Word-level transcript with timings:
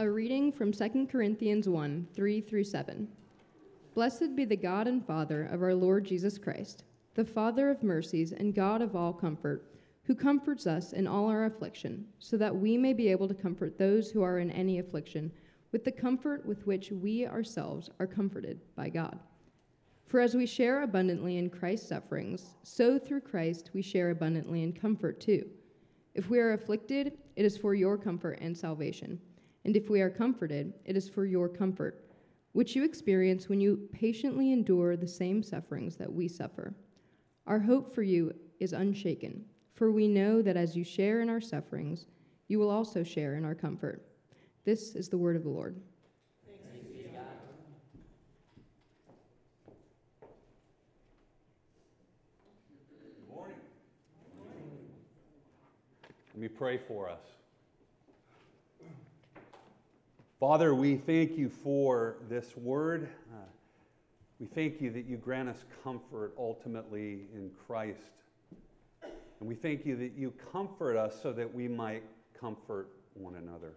A 0.00 0.08
reading 0.08 0.52
from 0.52 0.70
2 0.70 1.08
Corinthians 1.10 1.68
1 1.68 2.06
3 2.14 2.40
through 2.40 2.62
7. 2.62 3.08
Blessed 3.94 4.36
be 4.36 4.44
the 4.44 4.54
God 4.54 4.86
and 4.86 5.04
Father 5.04 5.46
of 5.46 5.60
our 5.60 5.74
Lord 5.74 6.04
Jesus 6.04 6.38
Christ, 6.38 6.84
the 7.14 7.24
Father 7.24 7.68
of 7.68 7.82
mercies 7.82 8.30
and 8.30 8.54
God 8.54 8.80
of 8.80 8.94
all 8.94 9.12
comfort, 9.12 9.74
who 10.04 10.14
comforts 10.14 10.68
us 10.68 10.92
in 10.92 11.08
all 11.08 11.26
our 11.26 11.46
affliction, 11.46 12.06
so 12.20 12.36
that 12.36 12.54
we 12.54 12.76
may 12.76 12.92
be 12.92 13.08
able 13.08 13.26
to 13.26 13.34
comfort 13.34 13.76
those 13.76 14.08
who 14.08 14.22
are 14.22 14.38
in 14.38 14.52
any 14.52 14.78
affliction 14.78 15.32
with 15.72 15.82
the 15.82 15.90
comfort 15.90 16.46
with 16.46 16.64
which 16.64 16.92
we 16.92 17.26
ourselves 17.26 17.90
are 17.98 18.06
comforted 18.06 18.60
by 18.76 18.88
God. 18.88 19.18
For 20.06 20.20
as 20.20 20.36
we 20.36 20.46
share 20.46 20.84
abundantly 20.84 21.38
in 21.38 21.50
Christ's 21.50 21.88
sufferings, 21.88 22.54
so 22.62 23.00
through 23.00 23.22
Christ 23.22 23.70
we 23.74 23.82
share 23.82 24.10
abundantly 24.10 24.62
in 24.62 24.72
comfort 24.72 25.18
too. 25.18 25.44
If 26.14 26.30
we 26.30 26.38
are 26.38 26.52
afflicted, 26.52 27.18
it 27.34 27.44
is 27.44 27.58
for 27.58 27.74
your 27.74 27.98
comfort 27.98 28.38
and 28.40 28.56
salvation. 28.56 29.20
And 29.68 29.76
if 29.76 29.90
we 29.90 30.00
are 30.00 30.08
comforted, 30.08 30.72
it 30.86 30.96
is 30.96 31.10
for 31.10 31.26
your 31.26 31.46
comfort, 31.46 32.02
which 32.52 32.74
you 32.74 32.84
experience 32.84 33.50
when 33.50 33.60
you 33.60 33.86
patiently 33.92 34.50
endure 34.50 34.96
the 34.96 35.06
same 35.06 35.42
sufferings 35.42 35.94
that 35.96 36.10
we 36.10 36.26
suffer. 36.26 36.72
Our 37.46 37.58
hope 37.58 37.94
for 37.94 38.02
you 38.02 38.32
is 38.60 38.72
unshaken, 38.72 39.44
for 39.74 39.92
we 39.92 40.08
know 40.08 40.40
that 40.40 40.56
as 40.56 40.74
you 40.74 40.84
share 40.84 41.20
in 41.20 41.28
our 41.28 41.42
sufferings, 41.42 42.06
you 42.46 42.58
will 42.58 42.70
also 42.70 43.02
share 43.02 43.34
in 43.34 43.44
our 43.44 43.54
comfort. 43.54 44.06
This 44.64 44.94
is 44.94 45.10
the 45.10 45.18
word 45.18 45.36
of 45.36 45.42
the 45.42 45.50
Lord. 45.50 45.76
Let 56.32 56.40
me 56.40 56.48
pray 56.48 56.80
for 56.88 57.10
us. 57.10 57.37
Father, 60.40 60.72
we 60.72 60.94
thank 60.94 61.36
you 61.36 61.48
for 61.48 62.18
this 62.28 62.56
word. 62.56 63.08
Uh, 63.34 63.38
we 64.38 64.46
thank 64.46 64.80
you 64.80 64.88
that 64.92 65.04
you 65.04 65.16
grant 65.16 65.48
us 65.48 65.64
comfort 65.82 66.32
ultimately 66.38 67.22
in 67.34 67.50
Christ. 67.66 67.98
And 69.02 69.48
we 69.48 69.56
thank 69.56 69.84
you 69.84 69.96
that 69.96 70.12
you 70.16 70.32
comfort 70.52 70.96
us 70.96 71.20
so 71.20 71.32
that 71.32 71.52
we 71.52 71.66
might 71.66 72.04
comfort 72.38 72.90
one 73.14 73.34
another. 73.34 73.72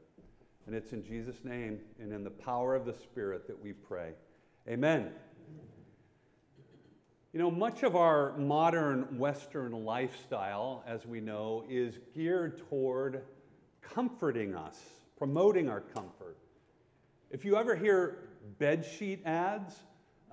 And 0.67 0.75
it's 0.75 0.93
in 0.93 1.03
Jesus' 1.03 1.43
name 1.43 1.79
and 1.99 2.13
in 2.13 2.23
the 2.23 2.29
power 2.29 2.75
of 2.75 2.85
the 2.85 2.93
Spirit 2.93 3.47
that 3.47 3.59
we 3.59 3.73
pray. 3.73 4.11
Amen. 4.69 5.09
You 7.33 7.39
know, 7.39 7.49
much 7.49 7.81
of 7.81 7.95
our 7.95 8.37
modern 8.37 9.17
Western 9.17 9.83
lifestyle, 9.83 10.83
as 10.85 11.07
we 11.07 11.21
know, 11.21 11.65
is 11.67 11.97
geared 12.13 12.61
toward 12.69 13.23
comforting 13.81 14.53
us, 14.53 14.79
promoting 15.17 15.67
our 15.67 15.81
comfort. 15.81 16.37
If 17.31 17.45
you 17.45 17.55
ever 17.55 17.77
hear 17.77 18.17
bed 18.59 18.85
sheet 18.85 19.21
ads, 19.25 19.73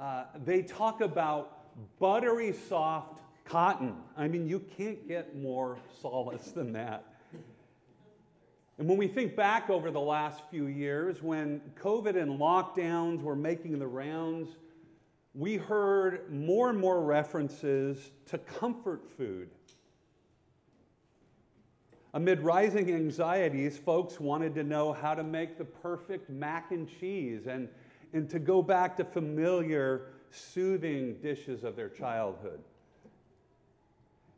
uh, 0.00 0.24
they 0.44 0.62
talk 0.62 1.00
about 1.00 1.76
buttery 2.00 2.52
soft 2.52 3.20
cotton. 3.44 3.94
I 4.16 4.26
mean, 4.26 4.48
you 4.48 4.58
can't 4.76 5.06
get 5.06 5.36
more 5.36 5.78
solace 6.02 6.50
than 6.50 6.72
that. 6.72 7.04
And 8.78 8.88
when 8.88 8.98
we 8.98 9.06
think 9.06 9.36
back 9.36 9.70
over 9.70 9.92
the 9.92 10.00
last 10.00 10.42
few 10.50 10.66
years, 10.66 11.22
when 11.22 11.60
COVID 11.80 12.20
and 12.20 12.40
lockdowns 12.40 13.22
were 13.22 13.36
making 13.36 13.78
the 13.78 13.86
rounds, 13.86 14.48
we 15.34 15.56
heard 15.56 16.32
more 16.32 16.68
and 16.68 16.80
more 16.80 17.00
references 17.00 18.10
to 18.26 18.38
comfort 18.38 19.02
food. 19.16 19.50
Amid 22.14 22.40
rising 22.40 22.92
anxieties, 22.92 23.76
folks 23.76 24.18
wanted 24.18 24.54
to 24.54 24.64
know 24.64 24.92
how 24.92 25.14
to 25.14 25.22
make 25.22 25.58
the 25.58 25.64
perfect 25.64 26.30
mac 26.30 26.72
and 26.72 26.88
cheese 26.88 27.46
and, 27.46 27.68
and 28.12 28.28
to 28.30 28.38
go 28.38 28.62
back 28.62 28.96
to 28.96 29.04
familiar, 29.04 30.06
soothing 30.30 31.16
dishes 31.22 31.64
of 31.64 31.76
their 31.76 31.90
childhood. 31.90 32.60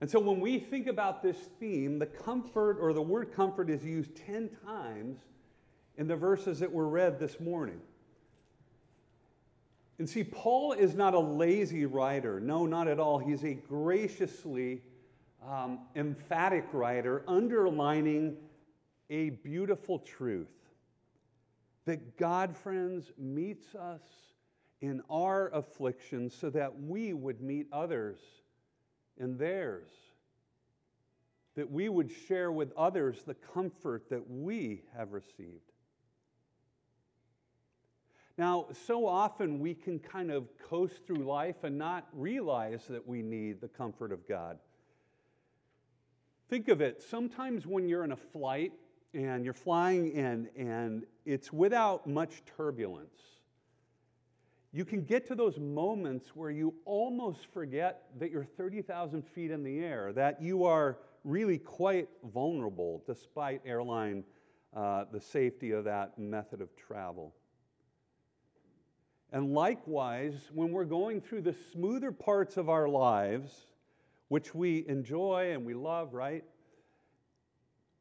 And 0.01 0.11
so 0.11 0.19
when 0.19 0.41
we 0.41 0.59
think 0.59 0.87
about 0.87 1.23
this 1.23 1.37
theme, 1.61 1.99
the 1.99 2.07
comfort 2.07 2.79
or 2.81 2.93
the 2.93 3.03
word 3.03 3.33
comfort 3.35 3.71
is 3.71 3.85
used 3.85 4.17
10 4.17 4.51
times 4.65 5.19
in 5.99 6.09
the 6.09 6.17
verses 6.17 6.59
that 6.61 6.73
were 6.73 6.89
read 6.89 7.21
this 7.21 7.39
morning. 7.39 7.81
And 9.99 10.09
see, 10.09 10.25
Paul 10.25 10.73
is 10.73 10.95
not 10.95 11.13
a 11.13 11.19
lazy 11.19 11.85
writer. 11.85 12.41
No, 12.41 12.65
not 12.65 12.89
at 12.89 12.99
all. 12.99 13.19
He's 13.19 13.45
a 13.45 13.53
graciously 13.53 14.81
um, 15.47 15.81
emphatic 15.97 16.67
writer, 16.73 17.23
underlining 17.27 18.37
a 19.09 19.31
beautiful 19.31 19.99
truth 19.99 20.49
that 21.87 22.17
God, 22.17 22.57
friends, 22.57 23.11
meets 23.19 23.75
us 23.75 24.03
in 24.81 25.03
our 25.11 25.49
afflictions 25.53 26.35
so 26.35 26.51
that 26.51 26.81
we 26.81 27.13
would 27.13 27.41
meet 27.41 27.67
others 27.73 28.19
in 29.17 29.37
theirs. 29.37 29.91
That 31.57 31.71
we 31.71 31.89
would 31.89 32.11
share 32.29 32.53
with 32.53 32.73
others 32.77 33.23
the 33.27 33.35
comfort 33.35 34.09
that 34.11 34.31
we 34.31 34.83
have 34.97 35.13
received. 35.13 35.73
Now, 38.39 38.69
so 38.87 39.07
often 39.07 39.59
we 39.59 39.75
can 39.75 39.99
kind 39.99 40.31
of 40.31 40.49
coast 40.59 41.05
through 41.07 41.25
life 41.25 41.63
and 41.63 41.77
not 41.77 42.07
realize 42.15 42.85
that 42.89 43.07
we 43.07 43.21
need 43.21 43.61
the 43.61 43.69
comfort 43.69 44.13
of 44.13 44.27
God. 44.27 44.59
Think 46.51 46.67
of 46.67 46.81
it 46.81 47.01
sometimes 47.01 47.65
when 47.65 47.89
you're 47.89 48.03
in 48.03 48.11
a 48.11 48.17
flight 48.17 48.73
and 49.15 49.45
you're 49.45 49.55
flying 49.55 50.11
in 50.11 50.49
and 50.57 51.05
it's 51.25 51.53
without 51.53 52.09
much 52.09 52.43
turbulence, 52.57 53.21
you 54.73 54.85
can 54.85 55.05
get 55.05 55.29
to 55.29 55.37
those 55.37 55.61
moments 55.61 56.35
where 56.35 56.51
you 56.51 56.75
almost 56.85 57.47
forget 57.53 58.03
that 58.19 58.33
you're 58.33 58.45
30,000 58.45 59.23
feet 59.23 59.53
in 59.53 59.63
the 59.63 59.79
air, 59.79 60.13
that 60.13 60.43
you 60.43 60.65
are 60.65 60.99
really 61.23 61.57
quite 61.57 62.09
vulnerable 62.35 63.05
despite 63.07 63.63
airline, 63.65 64.25
uh, 64.75 65.05
the 65.13 65.21
safety 65.21 65.71
of 65.71 65.85
that 65.85 66.19
method 66.19 66.61
of 66.61 66.75
travel. 66.75 67.33
And 69.31 69.55
likewise, 69.55 70.35
when 70.53 70.73
we're 70.73 70.85
going 70.85 71.21
through 71.21 71.43
the 71.43 71.55
smoother 71.73 72.11
parts 72.11 72.57
of 72.57 72.69
our 72.69 72.89
lives, 72.89 73.69
which 74.31 74.55
we 74.55 74.87
enjoy 74.87 75.51
and 75.53 75.67
we 75.67 75.75
love, 75.75 76.15
right? 76.15 76.45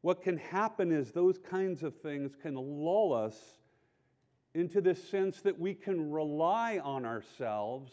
What 0.01 0.21
can 0.21 0.37
happen 0.37 0.91
is 0.91 1.11
those 1.11 1.39
kinds 1.39 1.81
of 1.81 1.95
things 1.95 2.35
can 2.39 2.53
lull 2.53 3.13
us 3.13 3.35
into 4.53 4.79
this 4.79 5.03
sense 5.09 5.41
that 5.41 5.59
we 5.59 5.73
can 5.73 6.11
rely 6.11 6.77
on 6.83 7.03
ourselves 7.03 7.91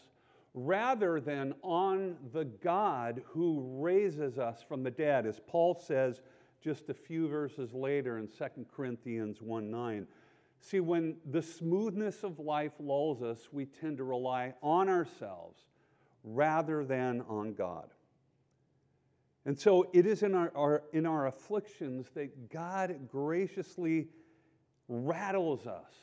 rather 0.53 1.19
than 1.19 1.55
on 1.63 2.15
the 2.31 2.45
God 2.45 3.23
who 3.25 3.81
raises 3.81 4.37
us 4.37 4.61
from 4.61 4.83
the 4.83 4.91
dead. 4.91 5.25
As 5.25 5.41
Paul 5.47 5.73
says 5.73 6.21
just 6.61 6.89
a 6.89 6.93
few 6.93 7.27
verses 7.27 7.73
later 7.73 8.19
in 8.19 8.27
2 8.27 8.65
Corinthians 8.71 9.41
1 9.41 9.71
9. 9.71 10.07
See, 10.59 10.79
when 10.79 11.17
the 11.25 11.41
smoothness 11.41 12.23
of 12.23 12.37
life 12.37 12.73
lulls 12.79 13.23
us, 13.23 13.47
we 13.51 13.65
tend 13.65 13.97
to 13.97 14.03
rely 14.03 14.53
on 14.61 14.89
ourselves 14.89 15.59
rather 16.23 16.85
than 16.85 17.23
on 17.27 17.53
God. 17.53 17.89
And 19.47 19.57
so 19.57 19.89
it 19.93 20.05
is 20.05 20.23
in 20.23 20.35
our, 20.35 20.51
our, 20.55 20.83
in 20.91 21.05
our 21.05 21.27
afflictions 21.27 22.09
that 22.15 22.51
God 22.51 23.07
graciously 23.07 24.09
rattles 24.89 25.65
us, 25.65 25.93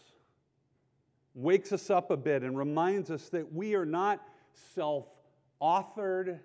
wakes 1.34 1.71
us 1.71 1.91
up 1.91 2.10
a 2.10 2.16
bit, 2.16 2.43
and 2.43 2.56
reminds 2.56 3.10
us 3.10 3.28
that 3.28 3.53
we 3.53 3.75
are 3.75 3.84
not 3.84 4.27
self 4.75 5.05
authored 5.60 6.38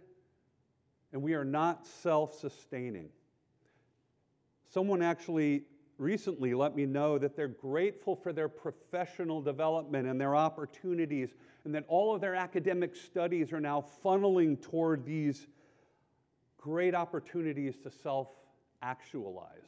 and 1.14 1.22
we 1.22 1.36
are 1.36 1.46
not 1.46 1.88
self 1.88 2.38
sustaining. 2.38 3.08
Someone 4.70 5.02
actually 5.02 5.64
recently 5.98 6.54
let 6.54 6.76
me 6.76 6.86
know 6.86 7.18
that 7.18 7.34
they're 7.34 7.48
grateful 7.48 8.14
for 8.14 8.34
their 8.34 8.50
professional 8.50 9.42
development 9.42 10.06
and 10.06 10.20
their 10.20 10.36
opportunities, 10.36 11.30
and 11.64 11.74
that 11.74 11.86
all 11.88 12.14
of 12.14 12.20
their 12.20 12.36
academic 12.36 12.94
studies 12.94 13.54
are 13.54 13.62
now 13.62 13.86
funneling 14.04 14.62
toward 14.62 15.06
these 15.06 15.48
great 16.60 16.96
opportunities 16.96 17.78
to 17.84 17.92
self 17.92 18.28
actualize. 18.82 19.64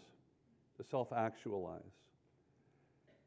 To 0.78 0.84
self 0.84 1.12
actualize. 1.12 1.82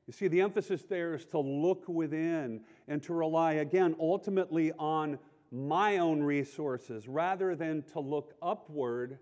You 0.07 0.13
see, 0.13 0.29
the 0.29 0.43
emphasis 0.43 0.83
there 0.83 1.15
is 1.15 1.25
to 1.27 1.39
look 1.39 1.89
within 1.89 2.61
and 2.89 3.03
to 3.05 3.15
rely, 3.15 3.55
again, 3.55 3.97
ultimately 3.99 4.73
on 4.79 5.19
my 5.51 5.99
own 5.99 6.23
resources 6.23 7.09
rather 7.09 7.55
than 7.55 7.83
to 7.93 8.01
look 8.01 8.35
upward 8.43 9.19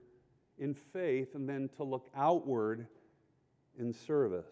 in 0.59 0.75
faith 0.75 1.35
and 1.35 1.49
then 1.49 1.69
to 1.77 1.85
look 1.85 2.09
outward 2.17 2.87
in 3.79 3.93
service, 3.93 4.47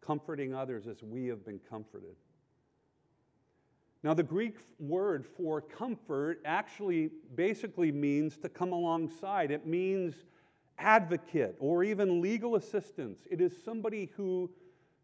comforting 0.00 0.54
others 0.54 0.86
as 0.86 1.02
we 1.02 1.26
have 1.26 1.44
been 1.44 1.60
comforted. 1.68 2.16
Now, 4.06 4.14
the 4.14 4.22
Greek 4.22 4.58
word 4.78 5.26
for 5.26 5.60
comfort 5.60 6.40
actually 6.44 7.10
basically 7.34 7.90
means 7.90 8.36
to 8.36 8.48
come 8.48 8.72
alongside. 8.72 9.50
It 9.50 9.66
means 9.66 10.14
advocate 10.78 11.56
or 11.58 11.82
even 11.82 12.20
legal 12.20 12.54
assistance. 12.54 13.18
It 13.28 13.40
is 13.40 13.52
somebody 13.64 14.12
who 14.16 14.48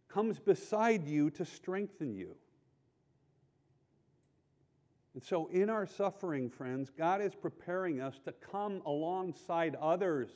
comes 0.08 0.38
beside 0.38 1.08
you 1.08 1.30
to 1.30 1.44
strengthen 1.44 2.14
you. 2.14 2.36
And 5.14 5.22
so, 5.24 5.48
in 5.48 5.68
our 5.68 5.84
suffering, 5.84 6.48
friends, 6.48 6.88
God 6.96 7.20
is 7.20 7.34
preparing 7.34 8.00
us 8.00 8.20
to 8.24 8.30
come 8.30 8.82
alongside 8.86 9.74
others 9.82 10.30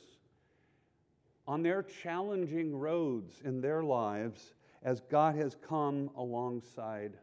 on 1.47 1.63
their 1.63 1.83
challenging 1.83 2.75
roads 2.75 3.39
in 3.45 3.61
their 3.61 3.81
lives 3.81 4.55
as 4.83 4.99
God 5.09 5.35
has 5.35 5.55
come 5.65 6.09
alongside. 6.17 7.13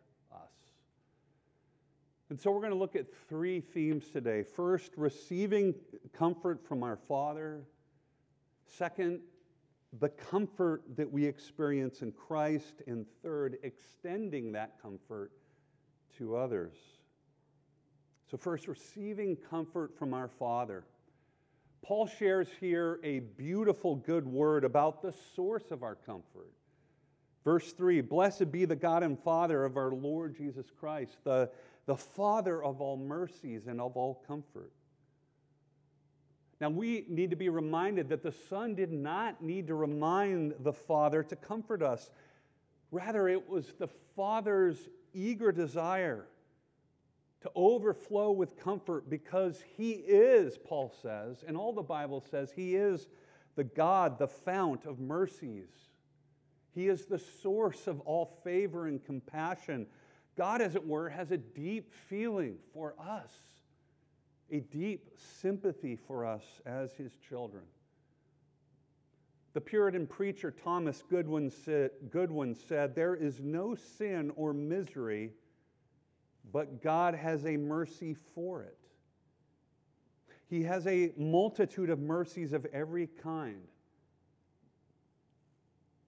And 2.35 2.41
so, 2.41 2.51
we're 2.51 2.59
going 2.59 2.73
to 2.73 2.77
look 2.77 2.97
at 2.97 3.07
three 3.29 3.61
themes 3.61 4.09
today. 4.09 4.43
First, 4.43 4.91
receiving 4.97 5.73
comfort 6.13 6.67
from 6.67 6.83
our 6.83 6.97
Father. 6.97 7.63
Second, 8.67 9.21
the 10.01 10.09
comfort 10.09 10.83
that 10.97 11.09
we 11.09 11.25
experience 11.25 12.03
in 12.03 12.11
Christ. 12.11 12.83
And 12.89 13.07
third, 13.23 13.59
extending 13.63 14.51
that 14.51 14.83
comfort 14.83 15.31
to 16.19 16.35
others. 16.35 16.75
So, 18.29 18.37
first, 18.37 18.67
receiving 18.67 19.37
comfort 19.37 19.97
from 19.97 20.13
our 20.13 20.27
Father. 20.27 20.83
Paul 21.83 22.09
shares 22.09 22.49
here 22.59 22.99
a 23.05 23.21
beautiful 23.21 23.95
good 23.95 24.27
word 24.27 24.65
about 24.65 25.03
the 25.03 25.15
source 25.37 25.71
of 25.71 25.85
our 25.85 25.95
comfort. 25.95 26.51
Verse 27.45 27.73
3 27.75 28.01
Blessed 28.01 28.51
be 28.51 28.65
the 28.65 28.75
God 28.75 29.05
and 29.05 29.17
Father 29.21 29.65
of 29.65 29.77
our 29.77 29.93
Lord 29.93 30.37
Jesus 30.37 30.67
Christ, 30.81 31.19
the, 31.23 31.49
the 31.87 31.97
Father 31.97 32.63
of 32.63 32.81
all 32.81 32.97
mercies 32.97 33.67
and 33.67 33.81
of 33.81 33.97
all 33.97 34.23
comfort. 34.27 34.73
Now, 36.61 36.71
we 36.71 37.05
need 37.09 37.31
to 37.31 37.37
be 37.37 37.49
reminded 37.49 38.09
that 38.09 38.23
the 38.23 38.35
Son 38.49 38.75
did 38.75 38.93
not 38.93 39.43
need 39.43 39.67
to 39.67 39.75
remind 39.75 40.55
the 40.61 40.73
Father 40.73 41.23
to 41.23 41.37
comfort 41.37 41.83
us. 41.83 42.11
Rather, 42.91 43.29
it 43.29 43.49
was 43.49 43.67
the 43.79 43.89
Father's 44.17 44.89
eager 45.13 45.53
desire 45.53 46.27
to 47.43 47.51
overflow 47.55 48.31
with 48.31 48.59
comfort 48.59 49.11
because 49.11 49.63
He 49.77 49.91
is, 49.91 50.57
Paul 50.57 50.95
says, 51.03 51.45
and 51.47 51.57
all 51.57 51.73
the 51.73 51.83
Bible 51.83 52.25
says, 52.31 52.51
He 52.55 52.77
is 52.77 53.09
the 53.57 53.65
God, 53.65 54.19
the 54.19 54.29
fount 54.29 54.87
of 54.87 55.01
mercies. 55.01 55.69
He 56.75 56.89
is 56.89 57.05
the 57.05 57.19
source 57.43 57.87
of 57.87 58.01
all 58.01 58.41
favor 58.43 58.87
and 58.87 59.05
compassion. 59.05 59.87
God, 60.37 60.61
as 60.61 60.75
it 60.75 60.87
were, 60.87 61.09
has 61.09 61.31
a 61.31 61.37
deep 61.37 61.93
feeling 62.09 62.57
for 62.73 62.95
us, 62.99 63.31
a 64.51 64.61
deep 64.61 65.09
sympathy 65.41 65.97
for 65.97 66.27
us 66.27 66.43
as 66.67 66.93
His 66.93 67.13
children. 67.29 67.65
The 69.53 69.61
Puritan 69.61 70.07
preacher 70.07 70.51
Thomas 70.51 71.03
Goodwin 71.09 71.51
said, 71.51 71.91
Goodwin 72.11 72.55
said, 72.55 72.95
There 72.95 73.15
is 73.15 73.41
no 73.41 73.77
sin 73.77 74.33
or 74.35 74.53
misery 74.53 75.33
but 76.53 76.83
God 76.83 77.15
has 77.15 77.45
a 77.47 77.57
mercy 77.57 78.15
for 78.35 78.63
it. 78.63 78.79
He 80.49 80.63
has 80.65 80.87
a 80.87 81.13
multitude 81.17 81.91
of 81.91 81.99
mercies 81.99 82.53
of 82.53 82.67
every 82.67 83.07
kind. 83.07 83.63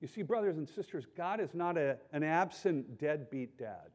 You 0.00 0.08
see, 0.08 0.22
brothers 0.22 0.56
and 0.56 0.68
sisters, 0.68 1.06
God 1.16 1.40
is 1.40 1.54
not 1.54 1.78
a, 1.78 1.96
an 2.12 2.22
absent, 2.22 2.98
deadbeat 2.98 3.58
dad. 3.58 3.90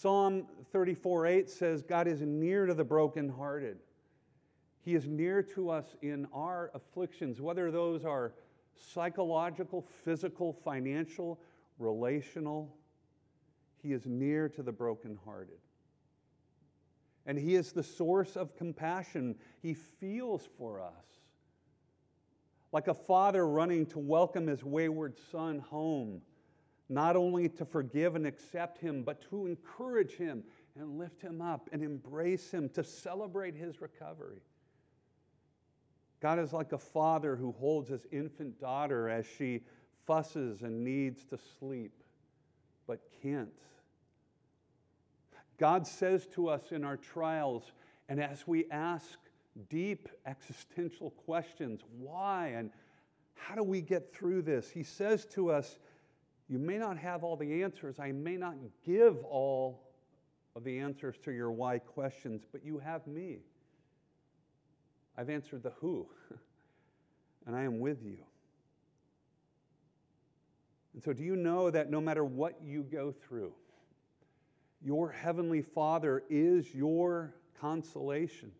Psalm 0.00 0.46
34 0.72 1.26
8 1.26 1.50
says, 1.50 1.82
God 1.82 2.08
is 2.08 2.22
near 2.22 2.64
to 2.64 2.72
the 2.72 2.84
brokenhearted. 2.84 3.76
He 4.80 4.94
is 4.94 5.06
near 5.06 5.42
to 5.42 5.68
us 5.68 5.94
in 6.00 6.26
our 6.32 6.70
afflictions, 6.72 7.38
whether 7.38 7.70
those 7.70 8.06
are 8.06 8.32
psychological, 8.74 9.86
physical, 10.02 10.54
financial, 10.54 11.38
relational. 11.78 12.74
He 13.82 13.92
is 13.92 14.06
near 14.06 14.48
to 14.48 14.62
the 14.62 14.72
brokenhearted. 14.72 15.58
And 17.26 17.38
He 17.38 17.54
is 17.54 17.72
the 17.72 17.82
source 17.82 18.36
of 18.36 18.56
compassion. 18.56 19.34
He 19.60 19.74
feels 19.74 20.48
for 20.56 20.80
us. 20.80 21.04
Like 22.72 22.88
a 22.88 22.94
father 22.94 23.46
running 23.46 23.84
to 23.86 23.98
welcome 23.98 24.46
his 24.46 24.64
wayward 24.64 25.18
son 25.30 25.58
home, 25.58 26.22
not 26.90 27.14
only 27.14 27.48
to 27.48 27.64
forgive 27.64 28.16
and 28.16 28.26
accept 28.26 28.78
him, 28.78 29.02
but 29.04 29.22
to 29.30 29.46
encourage 29.46 30.16
him 30.16 30.42
and 30.76 30.98
lift 30.98 31.22
him 31.22 31.40
up 31.40 31.68
and 31.72 31.82
embrace 31.82 32.50
him, 32.50 32.68
to 32.70 32.82
celebrate 32.82 33.54
his 33.54 33.80
recovery. 33.80 34.42
God 36.20 36.40
is 36.40 36.52
like 36.52 36.72
a 36.72 36.78
father 36.78 37.36
who 37.36 37.52
holds 37.52 37.88
his 37.88 38.06
infant 38.10 38.60
daughter 38.60 39.08
as 39.08 39.24
she 39.38 39.62
fusses 40.04 40.62
and 40.62 40.84
needs 40.84 41.24
to 41.26 41.38
sleep, 41.58 41.92
but 42.88 43.00
can't. 43.22 43.48
God 45.58 45.86
says 45.86 46.26
to 46.34 46.48
us 46.48 46.72
in 46.72 46.84
our 46.84 46.96
trials, 46.96 47.70
and 48.08 48.20
as 48.20 48.46
we 48.48 48.68
ask 48.70 49.18
deep 49.68 50.08
existential 50.26 51.10
questions, 51.10 51.82
why 51.98 52.48
and 52.48 52.70
how 53.34 53.54
do 53.54 53.62
we 53.62 53.80
get 53.80 54.12
through 54.12 54.42
this? 54.42 54.70
He 54.70 54.82
says 54.82 55.24
to 55.26 55.50
us, 55.50 55.78
You 56.50 56.58
may 56.58 56.78
not 56.78 56.98
have 56.98 57.22
all 57.22 57.36
the 57.36 57.62
answers. 57.62 58.00
I 58.00 58.10
may 58.10 58.36
not 58.36 58.56
give 58.84 59.22
all 59.22 59.86
of 60.56 60.64
the 60.64 60.80
answers 60.80 61.16
to 61.24 61.30
your 61.30 61.52
why 61.52 61.78
questions, 61.78 62.42
but 62.50 62.64
you 62.64 62.80
have 62.80 63.06
me. 63.06 63.38
I've 65.16 65.30
answered 65.30 65.62
the 65.62 65.70
who, 65.80 66.08
and 67.46 67.54
I 67.54 67.62
am 67.62 67.78
with 67.78 68.02
you. 68.04 68.18
And 70.92 71.00
so, 71.00 71.12
do 71.12 71.22
you 71.22 71.36
know 71.36 71.70
that 71.70 71.88
no 71.88 72.00
matter 72.00 72.24
what 72.24 72.60
you 72.60 72.82
go 72.82 73.12
through, 73.12 73.52
your 74.82 75.12
heavenly 75.12 75.62
Father 75.62 76.24
is 76.28 76.74
your 76.74 77.32
consolation? 77.60 78.50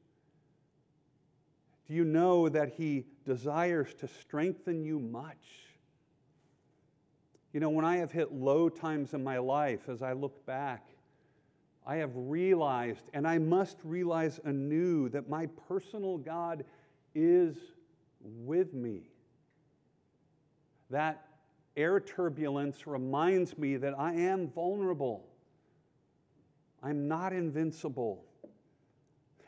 Do 1.88 1.94
you 1.94 2.04
know 2.04 2.48
that 2.48 2.74
He 2.74 3.06
desires 3.24 3.92
to 3.94 4.06
strengthen 4.06 4.84
you 4.84 5.00
much? 5.00 5.69
You 7.52 7.60
know, 7.60 7.70
when 7.70 7.84
I 7.84 7.96
have 7.96 8.12
hit 8.12 8.32
low 8.32 8.68
times 8.68 9.14
in 9.14 9.24
my 9.24 9.38
life, 9.38 9.88
as 9.88 10.02
I 10.02 10.12
look 10.12 10.46
back, 10.46 10.86
I 11.86 11.96
have 11.96 12.10
realized, 12.14 13.10
and 13.12 13.26
I 13.26 13.38
must 13.38 13.78
realize 13.82 14.38
anew, 14.44 15.08
that 15.08 15.28
my 15.28 15.46
personal 15.68 16.18
God 16.18 16.64
is 17.14 17.56
with 18.22 18.72
me. 18.74 19.10
That 20.90 21.26
air 21.76 22.00
turbulence 22.00 22.86
reminds 22.86 23.56
me 23.58 23.76
that 23.78 23.98
I 23.98 24.14
am 24.14 24.48
vulnerable 24.48 25.30
I'm 26.82 27.08
not 27.08 27.32
invincible. 27.32 28.24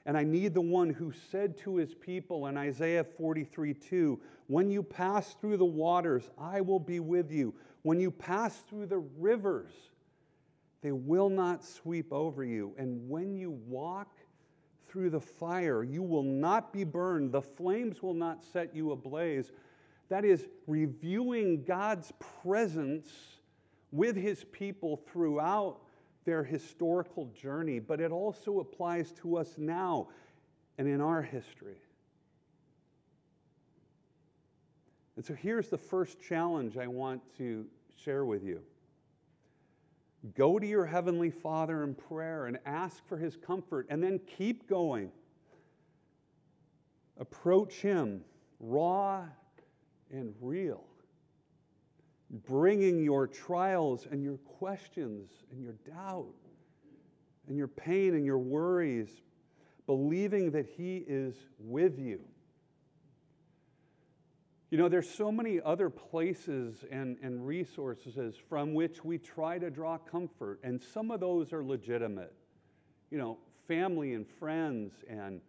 And 0.05 0.17
I 0.17 0.25
need 0.25 0.53
the 0.55 0.61
one 0.61 0.91
who 0.91 1.13
said 1.31 1.57
to 1.59 1.77
his 1.77 1.95
people 1.95 2.49
in 2.49 2.57
Isaiah 2.57 3.05
43 3.05 3.75
2, 3.75 4.21
When 4.49 4.71
you 4.71 4.83
pass 4.83 5.35
through 5.35 5.59
the 5.59 5.65
waters, 5.65 6.29
I 6.39 6.61
will 6.61 6.81
be 6.81 7.01
with 7.01 7.31
you. 7.31 7.55
When 7.83 8.01
you 8.01 8.11
pass 8.11 8.57
through 8.69 8.87
the 8.87 8.99
rivers, 9.19 9.73
they 10.83 10.93
will 10.93 11.29
not 11.29 11.65
sweep 11.65 12.13
over 12.13 12.45
you. 12.45 12.75
And 12.79 13.09
when 13.09 13.37
you 13.37 13.51
walk 13.67 14.17
through 14.89 15.11
the 15.11 15.21
fire, 15.21 15.83
you 15.83 16.03
will 16.03 16.23
not 16.23 16.73
be 16.73 16.85
burned. 16.85 17.33
The 17.33 17.43
flames 17.43 18.03
will 18.03 18.15
not 18.15 18.43
set 18.53 18.75
you 18.75 18.93
ablaze. 18.93 19.53
That 20.09 20.25
is 20.25 20.47
reviewing 20.67 21.65
God's 21.65 22.13
presence 22.43 23.09
with 23.91 24.17
his 24.17 24.45
people 24.45 25.01
throughout 25.11 25.79
their 26.25 26.45
historical 26.45 27.27
journey, 27.27 27.79
but 27.79 28.01
it 28.01 28.13
also 28.13 28.61
applies 28.61 29.13
to 29.23 29.37
us 29.37 29.55
now 29.57 30.09
and 30.79 30.87
in 30.87 31.01
our 31.01 31.23
history. 31.23 31.77
And 35.17 35.25
so 35.25 35.35
here's 35.35 35.69
the 35.69 35.79
first 35.79 36.21
challenge 36.21 36.77
I 36.77 36.87
want 36.87 37.21
to 37.39 37.67
share 37.97 38.25
with 38.25 38.45
you 38.45 38.61
go 40.37 40.59
to 40.59 40.67
your 40.67 40.87
Heavenly 40.87 41.31
Father 41.31 41.83
in 41.83 41.95
prayer 41.95 42.47
and 42.47 42.59
ask 42.65 43.05
for 43.09 43.17
His 43.17 43.37
comfort, 43.37 43.87
and 43.91 44.03
then 44.03 44.21
keep 44.21 44.69
going. 44.69 45.11
Approach 47.19 47.75
Him 47.75 48.23
raw 48.61 49.25
and 50.11 50.33
real 50.41 50.85
bringing 52.33 53.03
your 53.03 53.27
trials 53.27 54.07
and 54.11 54.23
your 54.23 54.39
questions 54.39 55.31
and 55.51 55.63
your 55.63 55.75
doubt 55.87 56.35
and 57.47 57.57
your 57.57 57.69
pain 57.69 58.15
and 58.15 58.25
your 58.25 58.39
worries, 58.39 59.23
believing 59.87 60.51
that 60.53 60.67
He 60.67 61.05
is 61.07 61.35
with 61.59 61.99
you. 61.99 62.21
You 64.73 64.79
know, 64.79 64.89
there's 64.89 65.11
so 65.11 65.31
many 65.31 65.61
other 65.61 65.91
places 65.91 66.83
and, 66.91 67.19
and 67.23 67.47
resources 67.47 68.37
from 68.49 68.73
which 68.73 69.05
we 69.05 69.19
try 69.19 69.59
to 69.59 69.69
draw 69.71 69.99
comfort, 69.99 70.61
and 70.63 70.83
some 70.83 71.11
of 71.11 71.21
those 71.21 71.53
are 71.53 71.63
legitimate. 71.63 72.33
You 73.11 73.19
know, 73.19 73.39
family 73.69 74.15
and 74.15 74.27
friends 74.27 74.95
and, 75.07 75.43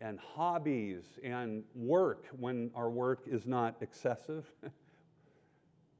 and 0.00 0.20
hobbies 0.20 1.02
and 1.24 1.64
work 1.74 2.26
when 2.38 2.70
our 2.76 2.88
work 2.88 3.22
is 3.26 3.46
not 3.46 3.74
excessive. 3.80 4.46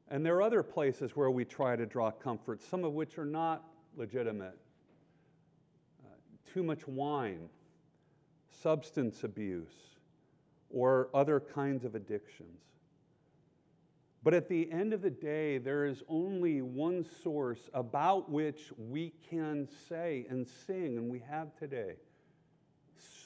And 0.09 0.25
there 0.25 0.37
are 0.37 0.43
other 0.43 0.63
places 0.63 1.17
where 1.17 1.33
we 1.33 1.45
try 1.45 1.75
to 1.75 1.85
draw 1.85 2.13
comfort, 2.13 2.63
some 2.63 2.85
of 2.85 2.93
which 2.93 3.19
are 3.19 3.25
not 3.25 3.65
legitimate. 3.97 4.57
Uh, 6.01 6.11
too 6.55 6.63
much 6.63 6.87
wine, 6.87 7.49
substance 8.63 9.25
abuse, 9.25 9.96
or 10.77 11.09
other 11.15 11.41
kinds 11.41 11.87
of 11.87 11.95
addictions. 11.95 12.61
But 14.23 14.35
at 14.35 14.47
the 14.47 14.71
end 14.71 14.93
of 14.93 15.01
the 15.01 15.11
day, 15.11 15.57
there 15.57 15.87
is 15.87 16.03
only 16.07 16.61
one 16.61 17.07
source 17.23 17.71
about 17.73 18.31
which 18.31 18.73
we 18.77 19.15
can 19.31 19.67
say 19.89 20.27
and 20.29 20.47
sing, 20.67 20.99
and 20.99 21.09
we 21.09 21.21
have 21.21 21.57
today 21.59 21.95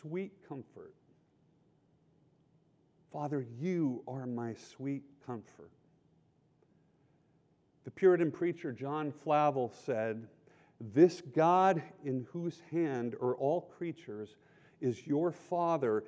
sweet 0.00 0.32
comfort. 0.48 0.94
Father, 3.12 3.44
you 3.58 4.04
are 4.06 4.26
my 4.26 4.54
sweet 4.54 5.02
comfort. 5.26 5.72
The 7.82 7.90
Puritan 7.90 8.30
preacher 8.30 8.70
John 8.70 9.10
Flavel 9.10 9.72
said, 9.84 10.28
This 10.80 11.20
God 11.34 11.82
in 12.04 12.28
whose 12.30 12.60
hand 12.70 13.16
are 13.20 13.34
all 13.34 13.62
creatures 13.76 14.36
is 14.80 15.04
your 15.04 15.32
Father 15.32 16.04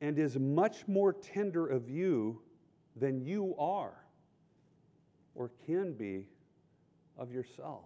and 0.00 0.18
is 0.18 0.38
much 0.38 0.86
more 0.86 1.12
tender 1.12 1.66
of 1.66 1.88
you 1.88 2.40
than 2.96 3.20
you 3.20 3.54
are 3.58 3.94
or 5.34 5.50
can 5.66 5.92
be 5.92 6.26
of 7.18 7.32
yourself. 7.32 7.84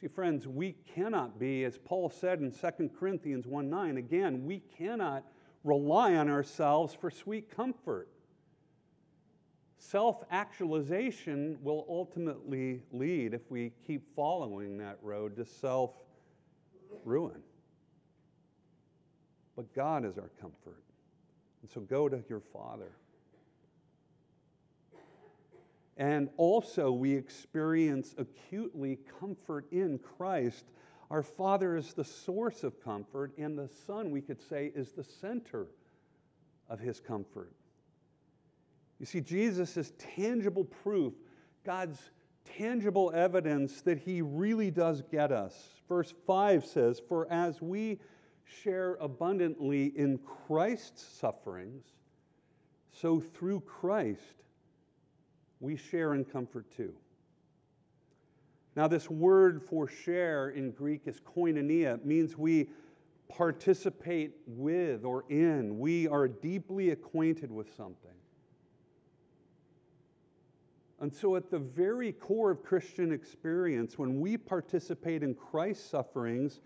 See, 0.00 0.06
friends, 0.06 0.46
we 0.46 0.76
cannot 0.94 1.40
be, 1.40 1.64
as 1.64 1.76
Paul 1.76 2.08
said 2.08 2.38
in 2.40 2.52
2 2.52 2.90
Corinthians 2.98 3.46
1 3.46 3.68
9, 3.68 3.96
again, 3.96 4.44
we 4.44 4.62
cannot 4.76 5.24
rely 5.64 6.14
on 6.14 6.28
ourselves 6.28 6.94
for 6.94 7.10
sweet 7.10 7.54
comfort. 7.54 8.08
Self 9.78 10.22
actualization 10.30 11.58
will 11.62 11.84
ultimately 11.88 12.82
lead, 12.92 13.34
if 13.34 13.50
we 13.50 13.72
keep 13.86 14.14
following 14.14 14.78
that 14.78 14.98
road, 15.02 15.36
to 15.36 15.44
self 15.44 15.92
ruin. 17.04 17.42
But 19.58 19.74
God 19.74 20.04
is 20.04 20.18
our 20.18 20.30
comfort. 20.40 20.84
And 21.62 21.68
so 21.68 21.80
go 21.80 22.08
to 22.08 22.22
your 22.28 22.38
Father. 22.38 22.92
And 25.96 26.28
also, 26.36 26.92
we 26.92 27.12
experience 27.12 28.14
acutely 28.18 29.00
comfort 29.18 29.66
in 29.72 29.98
Christ. 29.98 30.64
Our 31.10 31.24
Father 31.24 31.76
is 31.76 31.92
the 31.92 32.04
source 32.04 32.62
of 32.62 32.80
comfort, 32.84 33.32
and 33.36 33.58
the 33.58 33.68
Son, 33.84 34.12
we 34.12 34.20
could 34.20 34.40
say, 34.40 34.70
is 34.76 34.92
the 34.92 35.02
center 35.02 35.66
of 36.68 36.78
his 36.78 37.00
comfort. 37.00 37.50
You 39.00 39.06
see, 39.06 39.20
Jesus 39.20 39.76
is 39.76 39.90
tangible 39.98 40.66
proof, 40.84 41.14
God's 41.64 41.98
tangible 42.44 43.10
evidence 43.12 43.80
that 43.80 43.98
he 43.98 44.22
really 44.22 44.70
does 44.70 45.02
get 45.10 45.32
us. 45.32 45.80
Verse 45.88 46.14
5 46.28 46.64
says, 46.64 47.02
For 47.08 47.26
as 47.32 47.60
we 47.60 47.98
share 48.62 48.96
abundantly 49.00 49.86
in 49.96 50.18
Christ's 50.18 51.02
sufferings, 51.02 51.84
so 52.92 53.20
through 53.20 53.60
Christ 53.60 54.42
we 55.60 55.76
share 55.76 56.14
in 56.14 56.24
comfort 56.24 56.66
too. 56.76 56.94
Now, 58.76 58.86
this 58.86 59.10
word 59.10 59.60
for 59.60 59.88
share 59.88 60.50
in 60.50 60.70
Greek 60.70 61.02
is 61.06 61.20
koinonia. 61.20 61.94
It 61.94 62.06
means 62.06 62.38
we 62.38 62.68
participate 63.28 64.36
with 64.46 65.04
or 65.04 65.24
in. 65.28 65.78
We 65.78 66.06
are 66.06 66.28
deeply 66.28 66.90
acquainted 66.90 67.50
with 67.50 67.74
something. 67.74 68.12
And 71.00 71.12
so, 71.12 71.36
at 71.36 71.50
the 71.50 71.58
very 71.58 72.12
core 72.12 72.50
of 72.50 72.62
Christian 72.62 73.12
experience, 73.12 73.98
when 73.98 74.20
we 74.20 74.36
participate 74.36 75.22
in 75.22 75.34
Christ's 75.34 75.88
sufferings, 75.88 76.60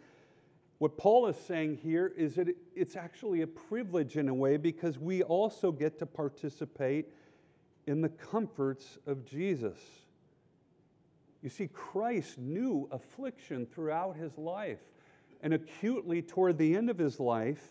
what 0.83 0.99
Paul 0.99 1.29
is 1.29 1.37
saying 1.37 1.79
here 1.81 2.13
is 2.17 2.35
that 2.35 2.49
it's 2.75 2.97
actually 2.97 3.43
a 3.43 3.47
privilege 3.47 4.17
in 4.17 4.29
a 4.29 4.35
way 4.35 4.57
because 4.57 4.99
we 4.99 5.23
also 5.23 5.71
get 5.71 5.97
to 6.01 6.07
participate 6.07 7.07
in 7.87 8.01
the 8.01 8.09
comforts 8.09 8.99
of 9.07 9.25
Jesus. 9.25 9.79
You 11.41 11.51
see, 11.51 11.69
Christ 11.69 12.37
knew 12.37 12.89
affliction 12.91 13.65
throughout 13.65 14.17
his 14.17 14.37
life 14.37 14.81
and 15.41 15.55
acutely 15.55 16.21
toward 16.21 16.59
the 16.59 16.75
end 16.75 16.91
of 16.91 16.99
his 16.99 17.21
life, 17.21 17.63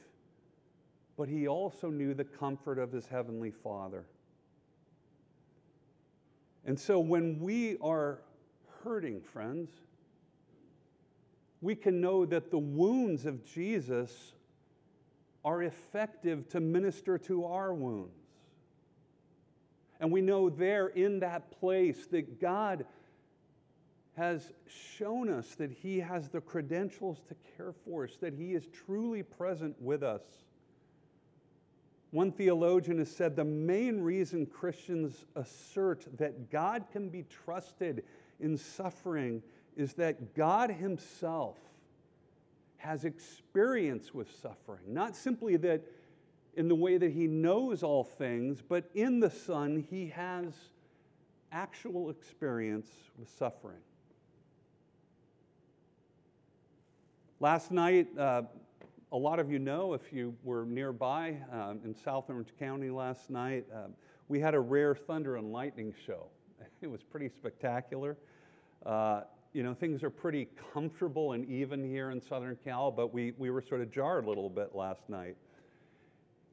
but 1.17 1.27
he 1.27 1.49
also 1.49 1.89
knew 1.89 2.13
the 2.13 2.23
comfort 2.23 2.79
of 2.79 2.93
his 2.93 3.07
heavenly 3.07 3.51
Father. 3.51 4.05
And 6.63 6.79
so 6.79 6.97
when 6.97 7.41
we 7.41 7.75
are 7.81 8.19
hurting, 8.85 9.19
friends, 9.19 9.69
we 11.61 11.75
can 11.75 12.01
know 12.01 12.25
that 12.25 12.49
the 12.49 12.57
wounds 12.57 13.25
of 13.25 13.45
Jesus 13.45 14.33
are 15.45 15.63
effective 15.63 16.49
to 16.49 16.59
minister 16.59 17.17
to 17.17 17.45
our 17.45 17.73
wounds. 17.73 18.17
And 19.99 20.11
we 20.11 20.21
know 20.21 20.49
there 20.49 20.87
in 20.87 21.19
that 21.19 21.51
place 21.59 22.07
that 22.07 22.41
God 22.41 22.85
has 24.17 24.51
shown 24.97 25.29
us 25.29 25.55
that 25.55 25.71
He 25.71 25.99
has 25.99 26.29
the 26.29 26.41
credentials 26.41 27.21
to 27.29 27.35
care 27.55 27.73
for 27.85 28.05
us, 28.05 28.17
that 28.19 28.33
He 28.33 28.53
is 28.53 28.67
truly 28.85 29.23
present 29.23 29.79
with 29.79 30.03
us. 30.03 30.23
One 32.09 32.31
theologian 32.31 32.97
has 32.97 33.09
said 33.09 33.35
the 33.35 33.45
main 33.45 34.01
reason 34.01 34.45
Christians 34.45 35.25
assert 35.35 36.05
that 36.17 36.51
God 36.51 36.85
can 36.91 37.07
be 37.07 37.23
trusted 37.45 38.03
in 38.39 38.57
suffering 38.57 39.41
is 39.75 39.93
that 39.93 40.35
God 40.35 40.71
Himself 40.71 41.57
has 42.77 43.05
experience 43.05 44.13
with 44.13 44.27
suffering. 44.41 44.81
Not 44.87 45.15
simply 45.15 45.55
that 45.57 45.81
in 46.55 46.67
the 46.67 46.75
way 46.75 46.97
that 46.97 47.11
he 47.11 47.27
knows 47.27 47.83
all 47.83 48.03
things, 48.03 48.61
but 48.67 48.89
in 48.95 49.19
the 49.19 49.29
Son, 49.29 49.85
he 49.89 50.07
has 50.09 50.53
actual 51.51 52.09
experience 52.09 52.87
with 53.17 53.29
suffering. 53.37 53.77
Last 57.39 57.71
night, 57.71 58.07
uh, 58.17 58.43
a 59.11 59.17
lot 59.17 59.39
of 59.39 59.51
you 59.51 59.59
know, 59.59 59.93
if 59.93 60.11
you 60.11 60.35
were 60.43 60.65
nearby 60.65 61.37
um, 61.51 61.79
in 61.83 61.95
South 61.95 62.29
Orange 62.29 62.53
County 62.59 62.89
last 62.89 63.29
night, 63.29 63.65
uh, 63.73 63.87
we 64.27 64.39
had 64.39 64.53
a 64.53 64.59
rare 64.59 64.95
thunder 64.95 65.35
and 65.37 65.51
lightning 65.51 65.93
show. 66.05 66.25
It 66.81 66.89
was 66.89 67.03
pretty 67.03 67.29
spectacular. 67.29 68.17
Uh, 68.83 69.21
you 69.53 69.63
know, 69.63 69.74
things 69.74 70.03
are 70.03 70.10
pretty 70.10 70.48
comfortable 70.74 71.34
and 71.34 71.50
even 71.50 71.84
here 71.84 72.12
in 72.12 72.22
Southern 72.22 72.58
Cal, 72.63 72.91
but 72.91 73.13
we, 73.13 73.34
we 73.38 73.50
were 73.50 73.62
sort 73.62 73.81
of 73.81 73.91
jarred 73.91 74.25
a 74.25 74.29
little 74.29 74.50
bit 74.50 74.74
last 74.74 75.10
night. 75.10 75.36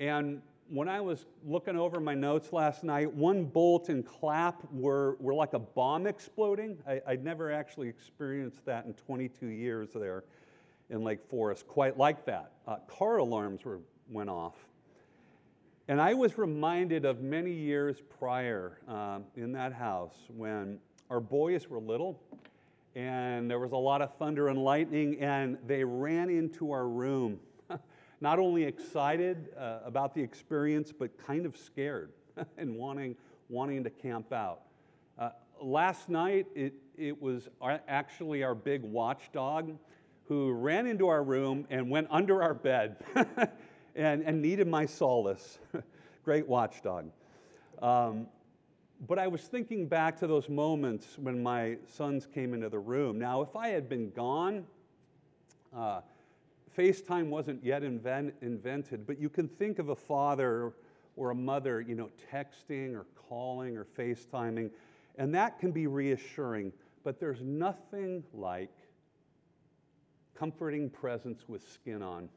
And 0.00 0.42
when 0.68 0.88
I 0.88 1.00
was 1.00 1.26
looking 1.46 1.76
over 1.76 2.00
my 2.00 2.14
notes 2.14 2.52
last 2.52 2.84
night, 2.84 3.12
one 3.12 3.44
bolt 3.44 3.88
and 3.88 4.04
clap 4.04 4.62
were, 4.72 5.16
were 5.20 5.34
like 5.34 5.54
a 5.54 5.58
bomb 5.58 6.06
exploding. 6.06 6.76
I, 6.86 7.00
would 7.08 7.24
never 7.24 7.52
actually 7.52 7.88
experienced 7.88 8.64
that 8.66 8.84
in 8.84 8.94
22 8.94 9.46
years 9.46 9.90
there 9.94 10.24
in 10.90 11.02
Lake 11.02 11.20
Forest, 11.28 11.66
quite 11.68 11.96
like 11.96 12.24
that. 12.26 12.52
Uh, 12.66 12.76
car 12.88 13.18
alarms 13.18 13.64
were, 13.64 13.80
went 14.10 14.28
off. 14.28 14.54
And 15.86 16.00
I 16.00 16.14
was 16.14 16.36
reminded 16.36 17.04
of 17.04 17.22
many 17.22 17.52
years 17.52 18.02
prior 18.18 18.78
uh, 18.88 19.20
in 19.36 19.52
that 19.52 19.72
house 19.72 20.16
when 20.28 20.78
our 21.08 21.20
boys 21.20 21.68
were 21.68 21.78
little 21.78 22.20
and 22.94 23.50
there 23.50 23.58
was 23.58 23.72
a 23.72 23.76
lot 23.76 24.02
of 24.02 24.14
thunder 24.16 24.48
and 24.48 24.58
lightning, 24.58 25.20
and 25.20 25.58
they 25.66 25.84
ran 25.84 26.30
into 26.30 26.72
our 26.72 26.88
room 26.88 27.38
not 28.20 28.38
only 28.38 28.64
excited 28.64 29.50
uh, 29.56 29.80
about 29.84 30.14
the 30.14 30.22
experience, 30.22 30.92
but 30.96 31.16
kind 31.18 31.46
of 31.46 31.56
scared 31.56 32.12
and 32.58 32.74
wanting, 32.74 33.14
wanting 33.48 33.84
to 33.84 33.90
camp 33.90 34.32
out. 34.32 34.62
Uh, 35.18 35.30
last 35.60 36.08
night, 36.08 36.46
it, 36.54 36.74
it 36.96 37.20
was 37.20 37.48
our, 37.60 37.80
actually 37.88 38.42
our 38.42 38.54
big 38.54 38.82
watchdog 38.82 39.76
who 40.26 40.52
ran 40.52 40.86
into 40.86 41.08
our 41.08 41.22
room 41.22 41.66
and 41.70 41.88
went 41.88 42.06
under 42.10 42.42
our 42.42 42.54
bed 42.54 42.96
and, 43.96 44.22
and 44.22 44.42
needed 44.42 44.68
my 44.68 44.84
solace. 44.84 45.58
Great 46.24 46.46
watchdog. 46.46 47.10
Um, 47.80 48.26
but 49.06 49.18
I 49.18 49.28
was 49.28 49.42
thinking 49.42 49.86
back 49.86 50.18
to 50.18 50.26
those 50.26 50.48
moments 50.48 51.18
when 51.18 51.42
my 51.42 51.76
sons 51.86 52.26
came 52.26 52.54
into 52.54 52.68
the 52.68 52.78
room. 52.78 53.18
Now, 53.18 53.42
if 53.42 53.54
I 53.54 53.68
had 53.68 53.88
been 53.88 54.10
gone, 54.10 54.66
uh, 55.76 56.00
FaceTime 56.76 57.28
wasn't 57.28 57.62
yet 57.64 57.82
invent, 57.82 58.34
invented, 58.42 59.06
but 59.06 59.20
you 59.20 59.28
can 59.28 59.48
think 59.48 59.78
of 59.78 59.90
a 59.90 59.96
father 59.96 60.72
or 61.16 61.30
a 61.30 61.34
mother, 61.34 61.80
you 61.80 61.94
know, 61.94 62.10
texting 62.32 62.94
or 62.94 63.06
calling 63.28 63.76
or 63.76 63.84
FaceTiming, 63.84 64.70
and 65.16 65.34
that 65.34 65.58
can 65.58 65.70
be 65.72 65.86
reassuring. 65.86 66.72
But 67.04 67.20
there's 67.20 67.42
nothing 67.42 68.24
like 68.32 68.74
comforting 70.36 70.90
presence 70.90 71.48
with 71.48 71.68
skin 71.68 72.02
on. 72.02 72.28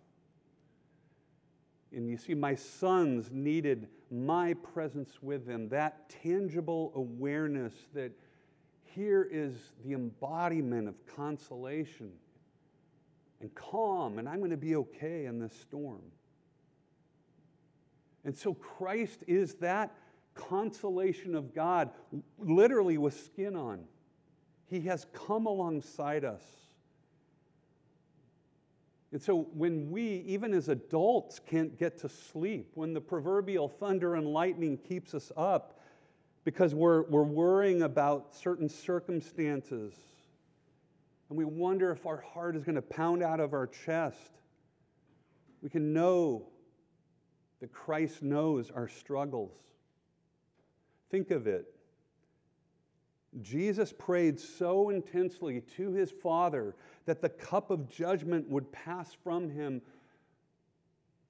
And 1.91 2.09
you 2.09 2.17
see, 2.17 2.33
my 2.33 2.55
sons 2.55 3.29
needed 3.31 3.87
my 4.11 4.53
presence 4.55 5.21
with 5.21 5.45
them, 5.47 5.69
that 5.69 6.09
tangible 6.21 6.91
awareness 6.95 7.73
that 7.93 8.11
here 8.83 9.27
is 9.31 9.55
the 9.85 9.93
embodiment 9.93 10.87
of 10.87 10.95
consolation 11.15 12.11
and 13.39 13.53
calm, 13.55 14.19
and 14.19 14.27
I'm 14.27 14.39
going 14.39 14.51
to 14.51 14.57
be 14.57 14.75
okay 14.75 15.25
in 15.25 15.39
this 15.39 15.53
storm. 15.53 16.01
And 18.23 18.37
so 18.37 18.53
Christ 18.53 19.23
is 19.27 19.55
that 19.55 19.95
consolation 20.35 21.35
of 21.35 21.53
God, 21.53 21.89
literally 22.37 22.97
with 22.97 23.19
skin 23.25 23.55
on. 23.55 23.85
He 24.67 24.81
has 24.81 25.05
come 25.13 25.45
alongside 25.45 26.23
us. 26.23 26.43
And 29.11 29.21
so 29.21 29.49
when 29.53 29.91
we, 29.91 30.23
even 30.25 30.53
as 30.53 30.69
adults, 30.69 31.39
can't 31.39 31.77
get 31.77 31.97
to 31.99 32.09
sleep, 32.09 32.71
when 32.75 32.93
the 32.93 33.01
proverbial 33.01 33.67
thunder 33.67 34.15
and 34.15 34.27
lightning 34.27 34.77
keeps 34.77 35.13
us 35.13 35.31
up 35.35 35.79
because 36.45 36.73
we're, 36.73 37.03
we're 37.03 37.23
worrying 37.23 37.83
about 37.83 38.33
certain 38.33 38.69
circumstances, 38.69 39.93
and 41.29 41.37
we 41.37 41.45
wonder 41.45 41.91
if 41.91 42.05
our 42.05 42.21
heart 42.33 42.55
is 42.55 42.63
going 42.63 42.75
to 42.75 42.81
pound 42.81 43.21
out 43.21 43.39
of 43.39 43.53
our 43.53 43.67
chest, 43.67 44.31
we 45.61 45.69
can 45.69 45.93
know 45.93 46.47
that 47.59 47.71
Christ 47.71 48.23
knows 48.23 48.71
our 48.71 48.87
struggles. 48.87 49.53
Think 51.11 51.31
of 51.31 51.47
it. 51.47 51.75
Jesus 53.41 53.93
prayed 53.93 54.39
so 54.39 54.89
intensely 54.89 55.61
to 55.77 55.91
his 55.91 56.11
Father 56.11 56.75
that 57.05 57.21
the 57.21 57.29
cup 57.29 57.71
of 57.71 57.89
judgment 57.89 58.47
would 58.49 58.71
pass 58.71 59.11
from 59.23 59.49
him 59.49 59.81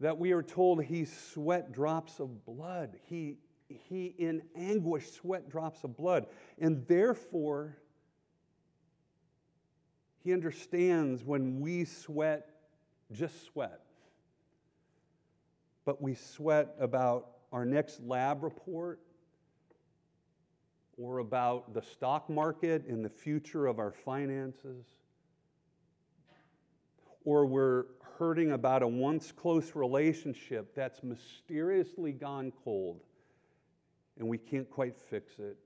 that 0.01 0.17
we 0.17 0.31
are 0.31 0.41
told 0.41 0.83
he 0.83 1.05
sweat 1.05 1.71
drops 1.71 2.19
of 2.19 2.43
blood. 2.43 2.97
He, 3.05 3.37
he 3.67 4.15
in 4.17 4.41
anguish 4.55 5.11
sweat 5.11 5.49
drops 5.49 5.83
of 5.83 5.95
blood. 5.95 6.25
And 6.57 6.85
therefore, 6.87 7.77
he 10.23 10.33
understands 10.33 11.23
when 11.23 11.61
we 11.61 11.85
sweat, 11.85 12.49
just 13.11 13.45
sweat. 13.45 13.79
But 15.85 16.01
we 16.01 16.15
sweat 16.15 16.75
about 16.79 17.27
our 17.51 17.65
next 17.65 18.01
lab 18.01 18.43
report 18.43 18.99
or 20.97 21.19
about 21.19 21.73
the 21.73 21.81
stock 21.81 22.29
market 22.29 22.85
and 22.87 23.05
the 23.05 23.09
future 23.09 23.67
of 23.67 23.79
our 23.79 23.91
finances, 23.91 24.85
or 27.23 27.45
we're 27.45 27.85
hurting 28.17 28.51
about 28.51 28.83
a 28.83 28.87
once 28.87 29.31
close 29.31 29.75
relationship 29.75 30.75
that's 30.75 31.03
mysteriously 31.03 32.11
gone 32.11 32.51
cold 32.63 33.01
and 34.19 34.27
we 34.27 34.37
can't 34.37 34.69
quite 34.69 34.97
fix 34.97 35.39
it, 35.39 35.57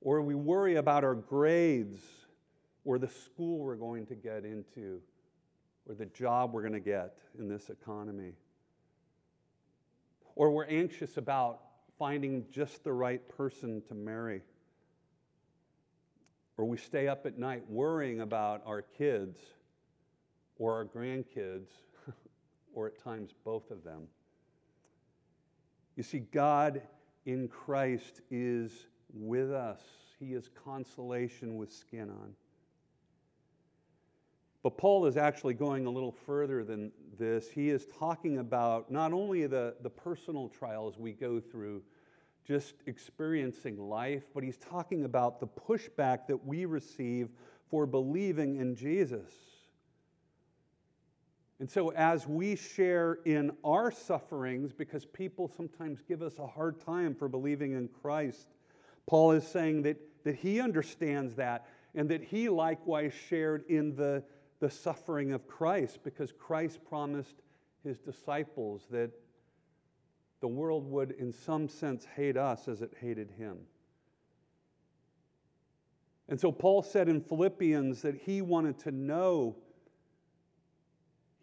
or 0.00 0.20
we 0.20 0.34
worry 0.34 0.76
about 0.76 1.04
our 1.04 1.14
grades 1.14 2.00
or 2.84 2.98
the 2.98 3.08
school 3.08 3.58
we're 3.58 3.76
going 3.76 4.06
to 4.06 4.14
get 4.14 4.44
into 4.44 5.00
or 5.88 5.94
the 5.94 6.06
job 6.06 6.52
we're 6.52 6.62
going 6.62 6.72
to 6.72 6.80
get 6.80 7.16
in 7.38 7.48
this 7.48 7.70
economy. 7.70 8.32
Or 10.34 10.50
we're 10.50 10.66
anxious 10.66 11.16
about 11.16 11.60
finding 11.98 12.44
just 12.50 12.84
the 12.84 12.92
right 12.92 13.26
person 13.36 13.82
to 13.88 13.94
marry. 13.94 14.42
Or 16.58 16.64
we 16.64 16.76
stay 16.76 17.08
up 17.08 17.24
at 17.24 17.38
night 17.38 17.62
worrying 17.68 18.20
about 18.20 18.62
our 18.66 18.82
kids 18.82 19.38
or 20.58 20.72
our 20.72 20.84
grandkids, 20.84 21.68
or 22.74 22.86
at 22.86 23.02
times 23.02 23.30
both 23.44 23.70
of 23.70 23.84
them. 23.84 24.02
You 25.96 26.02
see, 26.02 26.20
God 26.20 26.82
in 27.24 27.48
Christ 27.48 28.20
is 28.30 28.72
with 29.12 29.50
us, 29.50 29.80
He 30.18 30.34
is 30.34 30.50
consolation 30.64 31.56
with 31.56 31.72
skin 31.72 32.10
on. 32.10 32.34
But 34.62 34.78
Paul 34.78 35.06
is 35.06 35.16
actually 35.16 35.54
going 35.54 35.86
a 35.86 35.90
little 35.90 36.10
further 36.10 36.64
than 36.64 36.90
this. 37.18 37.48
He 37.48 37.70
is 37.70 37.86
talking 38.00 38.38
about 38.38 38.90
not 38.90 39.12
only 39.12 39.46
the, 39.46 39.76
the 39.80 39.90
personal 39.90 40.48
trials 40.48 40.98
we 40.98 41.12
go 41.12 41.38
through, 41.38 41.82
just 42.44 42.74
experiencing 42.86 43.78
life, 43.78 44.24
but 44.34 44.42
he's 44.42 44.56
talking 44.56 45.04
about 45.04 45.38
the 45.38 45.46
pushback 45.46 46.26
that 46.26 46.44
we 46.44 46.64
receive 46.64 47.28
for 47.70 47.86
believing 47.86 48.56
in 48.56 48.74
Jesus. 48.74 49.32
And 51.58 51.70
so, 51.70 51.88
as 51.90 52.26
we 52.26 52.54
share 52.54 53.18
in 53.24 53.50
our 53.64 53.90
sufferings, 53.90 54.72
because 54.72 55.06
people 55.06 55.50
sometimes 55.56 56.02
give 56.06 56.20
us 56.20 56.38
a 56.38 56.46
hard 56.46 56.78
time 56.84 57.14
for 57.14 57.28
believing 57.28 57.72
in 57.72 57.88
Christ, 57.88 58.48
Paul 59.06 59.32
is 59.32 59.46
saying 59.46 59.82
that, 59.82 59.96
that 60.24 60.34
he 60.36 60.60
understands 60.60 61.34
that 61.36 61.66
and 61.94 62.08
that 62.10 62.22
he 62.22 62.48
likewise 62.50 63.14
shared 63.28 63.64
in 63.68 63.96
the 63.96 64.22
the 64.60 64.70
suffering 64.70 65.32
of 65.32 65.46
Christ 65.46 66.00
because 66.02 66.32
Christ 66.32 66.80
promised 66.88 67.36
his 67.84 67.98
disciples 67.98 68.86
that 68.90 69.10
the 70.40 70.48
world 70.48 70.90
would, 70.90 71.12
in 71.12 71.32
some 71.32 71.68
sense, 71.68 72.06
hate 72.16 72.36
us 72.36 72.68
as 72.68 72.82
it 72.82 72.92
hated 73.00 73.30
him. 73.30 73.58
And 76.28 76.40
so 76.40 76.50
Paul 76.50 76.82
said 76.82 77.08
in 77.08 77.20
Philippians 77.20 78.02
that 78.02 78.16
he 78.16 78.42
wanted 78.42 78.78
to 78.80 78.90
know, 78.90 79.56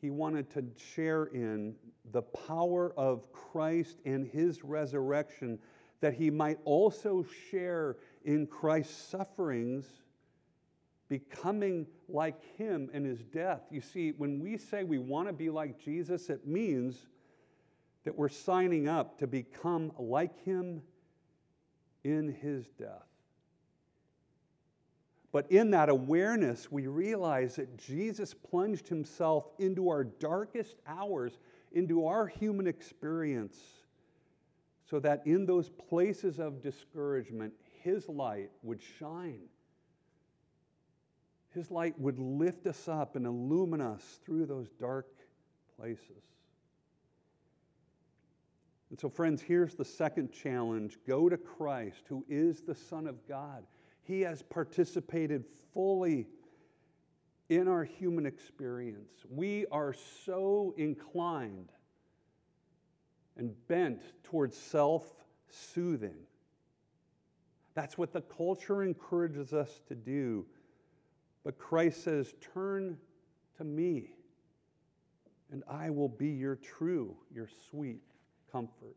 he 0.04 0.10
wanted 0.10 0.50
to 0.50 0.66
share 0.94 1.28
in 1.28 1.74
the 2.12 2.22
power 2.22 2.94
of 2.98 3.32
Christ 3.32 4.02
and 4.04 4.28
his 4.28 4.62
resurrection, 4.62 5.58
that 6.02 6.14
he 6.14 6.30
might 6.30 6.60
also 6.66 7.26
share 7.50 7.96
in 8.26 8.46
Christ's 8.46 9.02
sufferings 9.02 9.86
becoming 11.08 11.88
like 12.10 12.44
him 12.58 12.90
in 12.94 13.06
his 13.06 13.20
death. 13.24 13.62
You 13.72 13.80
see, 13.80 14.12
when 14.12 14.42
we 14.42 14.58
say 14.58 14.84
we 14.84 14.98
want 14.98 15.30
to 15.30 15.34
be 15.34 15.50
like 15.50 15.80
Jesus, 15.80 16.30
it 16.30 16.46
means 16.46 17.08
that 18.04 18.14
we're 18.14 18.28
signing 18.28 18.90
up 18.90 19.18
to 19.20 19.28
become 19.28 19.94
like 19.98 20.38
him 20.44 20.82
in 22.04 22.36
his 22.42 22.66
death. 22.78 23.08
But 25.34 25.52
in 25.52 25.72
that 25.72 25.90
awareness, 25.90 26.72
we 26.72 26.88
realize 26.88 27.58
that 27.58 27.76
Jesus 27.78 28.34
plunged 28.34 28.88
himself 28.88 29.50
into 29.60 29.90
our 29.90 30.06
darkest 30.06 30.78
hours, 30.88 31.40
into 31.74 32.06
our 32.06 32.28
human 32.28 32.68
experience, 32.68 33.58
so 34.90 35.00
that 35.02 35.28
in 35.28 35.46
those 35.46 35.70
places 35.70 36.40
of 36.40 36.62
discouragement, 36.62 37.52
his 37.82 38.08
light 38.08 38.52
would 38.62 38.80
shine 39.00 39.50
his 41.54 41.70
light 41.70 41.98
would 42.00 42.20
lift 42.20 42.66
us 42.66 42.88
up 42.88 43.16
and 43.16 43.26
illumine 43.26 43.82
us 43.82 44.20
through 44.26 44.46
those 44.46 44.70
dark 44.80 45.08
places. 45.78 46.24
And 48.90 49.00
so, 49.00 49.10
friends, 49.10 49.42
here's 49.42 49.76
the 49.76 49.86
second 49.86 50.32
challenge 50.32 50.98
go 51.08 51.30
to 51.30 51.38
Christ, 51.38 52.04
who 52.08 52.26
is 52.28 52.62
the 52.62 52.76
Son 52.76 53.08
of 53.08 53.28
God. 53.28 53.64
He 54.04 54.22
has 54.22 54.42
participated 54.42 55.46
fully 55.74 56.28
in 57.50 57.68
our 57.68 57.84
human 57.84 58.26
experience. 58.26 59.12
We 59.30 59.66
are 59.72 59.94
so 60.26 60.74
inclined 60.78 61.72
and 63.38 63.54
bent 63.68 64.02
towards 64.24 64.58
self 64.58 65.04
soothing. 65.50 66.16
That's 67.74 67.98
what 67.98 68.14
the 68.14 68.22
culture 68.22 68.84
encourages 68.84 69.54
us 69.54 69.82
to 69.88 69.96
do 69.96 70.46
but 71.44 71.58
Christ 71.58 72.04
says, 72.04 72.34
Turn 72.54 72.98
to 73.58 73.64
me, 73.64 74.12
and 75.52 75.64
I 75.70 75.90
will 75.90 76.10
be 76.10 76.30
your 76.30 76.56
true, 76.56 77.16
your 77.34 77.50
sweet 77.70 78.02
comfort. 78.52 78.96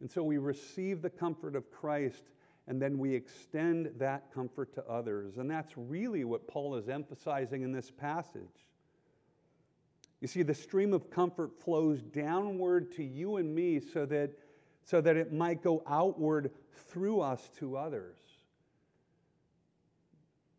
And 0.00 0.10
so 0.10 0.22
we 0.22 0.38
receive 0.38 1.02
the 1.02 1.10
comfort 1.10 1.56
of 1.56 1.70
Christ 1.70 2.22
and 2.68 2.80
then 2.80 2.98
we 2.98 3.14
extend 3.14 3.90
that 3.98 4.32
comfort 4.32 4.74
to 4.74 4.84
others. 4.86 5.38
And 5.38 5.50
that's 5.50 5.72
really 5.76 6.24
what 6.24 6.46
Paul 6.46 6.76
is 6.76 6.88
emphasizing 6.88 7.62
in 7.62 7.72
this 7.72 7.90
passage. 7.90 8.42
You 10.20 10.28
see, 10.28 10.42
the 10.42 10.54
stream 10.54 10.92
of 10.92 11.10
comfort 11.10 11.58
flows 11.64 12.02
downward 12.02 12.92
to 12.96 13.04
you 13.04 13.36
and 13.36 13.54
me 13.54 13.80
so 13.80 14.04
that, 14.06 14.32
so 14.84 15.00
that 15.00 15.16
it 15.16 15.32
might 15.32 15.62
go 15.62 15.82
outward 15.86 16.50
through 16.90 17.20
us 17.20 17.48
to 17.58 17.76
others. 17.78 18.18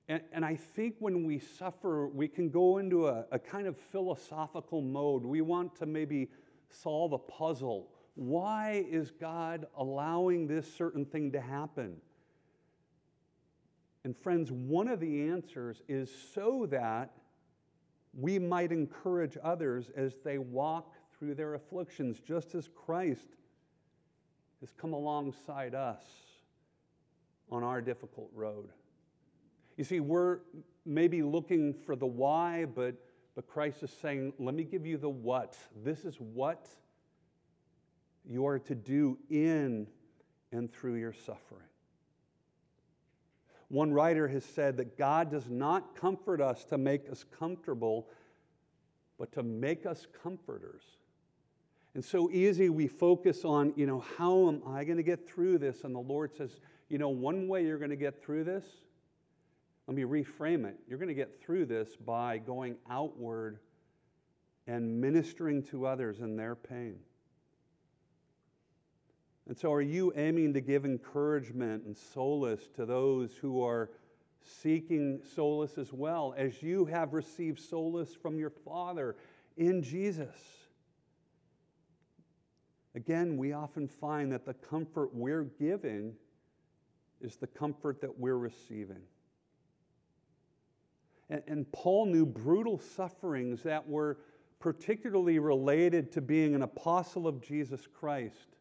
And, 0.08 0.24
and 0.34 0.44
I 0.44 0.56
think 0.56 0.96
when 0.98 1.26
we 1.26 1.38
suffer, 1.38 2.08
we 2.08 2.28
can 2.28 2.50
go 2.50 2.80
into 2.80 3.08
a, 3.08 3.26
a 3.32 3.38
kind 3.38 3.68
of 3.68 3.78
philosophical 3.78 4.82
mode. 4.82 5.24
We 5.24 5.42
want 5.42 5.76
to 5.76 5.86
maybe 5.86 6.30
solve 6.72 7.14
a 7.14 7.20
puzzle. 7.20 7.88
Why 8.20 8.86
is 8.92 9.12
God 9.12 9.66
allowing 9.78 10.46
this 10.46 10.70
certain 10.76 11.06
thing 11.06 11.32
to 11.32 11.40
happen? 11.40 11.96
And 14.04 14.14
friends, 14.14 14.52
one 14.52 14.90
of 14.90 15.00
the 15.00 15.30
answers 15.30 15.82
is 15.88 16.12
so 16.34 16.68
that 16.70 17.14
we 18.14 18.38
might 18.38 18.74
encourage 18.74 19.38
others 19.42 19.90
as 19.96 20.16
they 20.26 20.38
walk 20.38 20.96
through 21.18 21.36
their 21.36 21.54
afflictions, 21.54 22.20
just 22.20 22.56
as 22.56 22.68
Christ 22.76 23.38
has 24.60 24.74
come 24.74 24.92
alongside 24.92 25.74
us 25.74 26.04
on 27.50 27.64
our 27.64 27.82
difficult 27.82 28.30
road. 28.36 28.68
You 29.78 29.86
see, 29.86 30.02
we're 30.02 30.40
maybe 30.86 31.24
looking 31.24 31.74
for 31.74 31.96
the 31.96 32.06
why, 32.06 32.66
but, 32.66 32.96
but 33.34 33.48
Christ 33.48 33.82
is 33.82 33.92
saying, 34.02 34.34
let 34.40 34.56
me 34.56 34.66
give 34.66 34.86
you 34.86 34.98
the 34.98 35.08
what. 35.08 35.58
This 35.86 36.04
is 36.04 36.16
what 36.18 36.68
you 38.30 38.46
are 38.46 38.60
to 38.60 38.76
do 38.76 39.18
in 39.30 39.88
and 40.52 40.72
through 40.72 40.96
your 40.96 41.14
suffering. 41.14 41.66
One 43.70 43.92
writer 43.92 44.28
has 44.28 44.46
said 44.46 44.78
that 44.78 44.98
God 44.98 45.32
does 45.32 45.50
not 45.50 45.96
comfort 45.96 46.40
us 46.40 46.64
to 46.66 46.78
make 46.78 47.10
us 47.12 47.26
comfortable, 47.38 48.08
but 49.18 49.32
to 49.34 49.44
make 49.44 49.86
us 49.86 50.08
comforters. 50.24 50.84
And 51.96 52.06
so 52.06 52.30
easy 52.32 52.70
we 52.70 52.88
focus 52.88 53.44
on, 53.44 53.74
you 53.76 53.88
know, 53.88 54.04
how 54.18 54.48
am 54.48 54.62
I 54.66 54.84
going 54.84 54.98
to 54.98 55.04
get 55.04 55.28
through 55.28 55.58
this? 55.58 55.84
And 55.84 55.94
the 55.94 56.00
Lord 56.00 56.36
says, 56.36 56.60
you 56.88 56.98
know, 56.98 57.10
one 57.10 57.48
way 57.48 57.66
you're 57.66 57.78
going 57.78 57.90
to 57.90 57.96
get 57.96 58.24
through 58.24 58.44
this, 58.44 58.66
let 59.88 59.96
me 59.96 60.04
reframe 60.04 60.66
it. 60.66 60.76
You're 60.88 61.00
going 61.00 61.10
to 61.10 61.16
get 61.16 61.42
through 61.42 61.66
this 61.66 61.96
by 61.96 62.38
going 62.38 62.76
outward 62.90 63.60
and 64.68 65.02
ministering 65.02 65.64
to 65.64 65.88
others 65.88 66.20
in 66.20 66.36
their 66.36 66.56
pain. 66.56 67.00
And 69.50 69.58
so, 69.58 69.74
are 69.74 69.82
you 69.82 70.14
aiming 70.16 70.54
to 70.54 70.62
give 70.62 70.86
encouragement 70.86 71.84
and 71.86 71.98
solace 71.98 72.70
to 72.76 72.86
those 72.86 73.36
who 73.36 73.64
are 73.64 73.90
seeking 74.44 75.22
solace 75.36 75.80
as 75.80 75.92
well, 75.92 76.36
as 76.38 76.62
you 76.62 76.86
have 76.86 77.14
received 77.14 77.60
solace 77.60 78.14
from 78.14 78.38
your 78.38 78.52
Father 78.52 79.16
in 79.58 79.82
Jesus? 79.82 80.36
Again, 82.94 83.38
we 83.38 83.52
often 83.54 83.88
find 83.88 84.32
that 84.32 84.46
the 84.46 84.54
comfort 84.54 85.16
we're 85.16 85.46
giving 85.46 86.14
is 87.20 87.36
the 87.38 87.48
comfort 87.48 88.02
that 88.02 88.20
we're 88.20 88.38
receiving. 88.38 89.02
And, 91.32 91.42
and, 91.48 91.72
Paul 91.72 92.06
knew 92.06 92.28
brutal 92.28 92.78
sufferings 92.78 93.64
that 93.64 93.88
were 93.88 94.20
particularly 94.60 95.40
related 95.40 96.12
to 96.12 96.22
being 96.22 96.54
an 96.54 96.62
apostle 96.62 97.28
of 97.28 97.42
Jesus 97.42 97.88
Christ. 97.92 98.58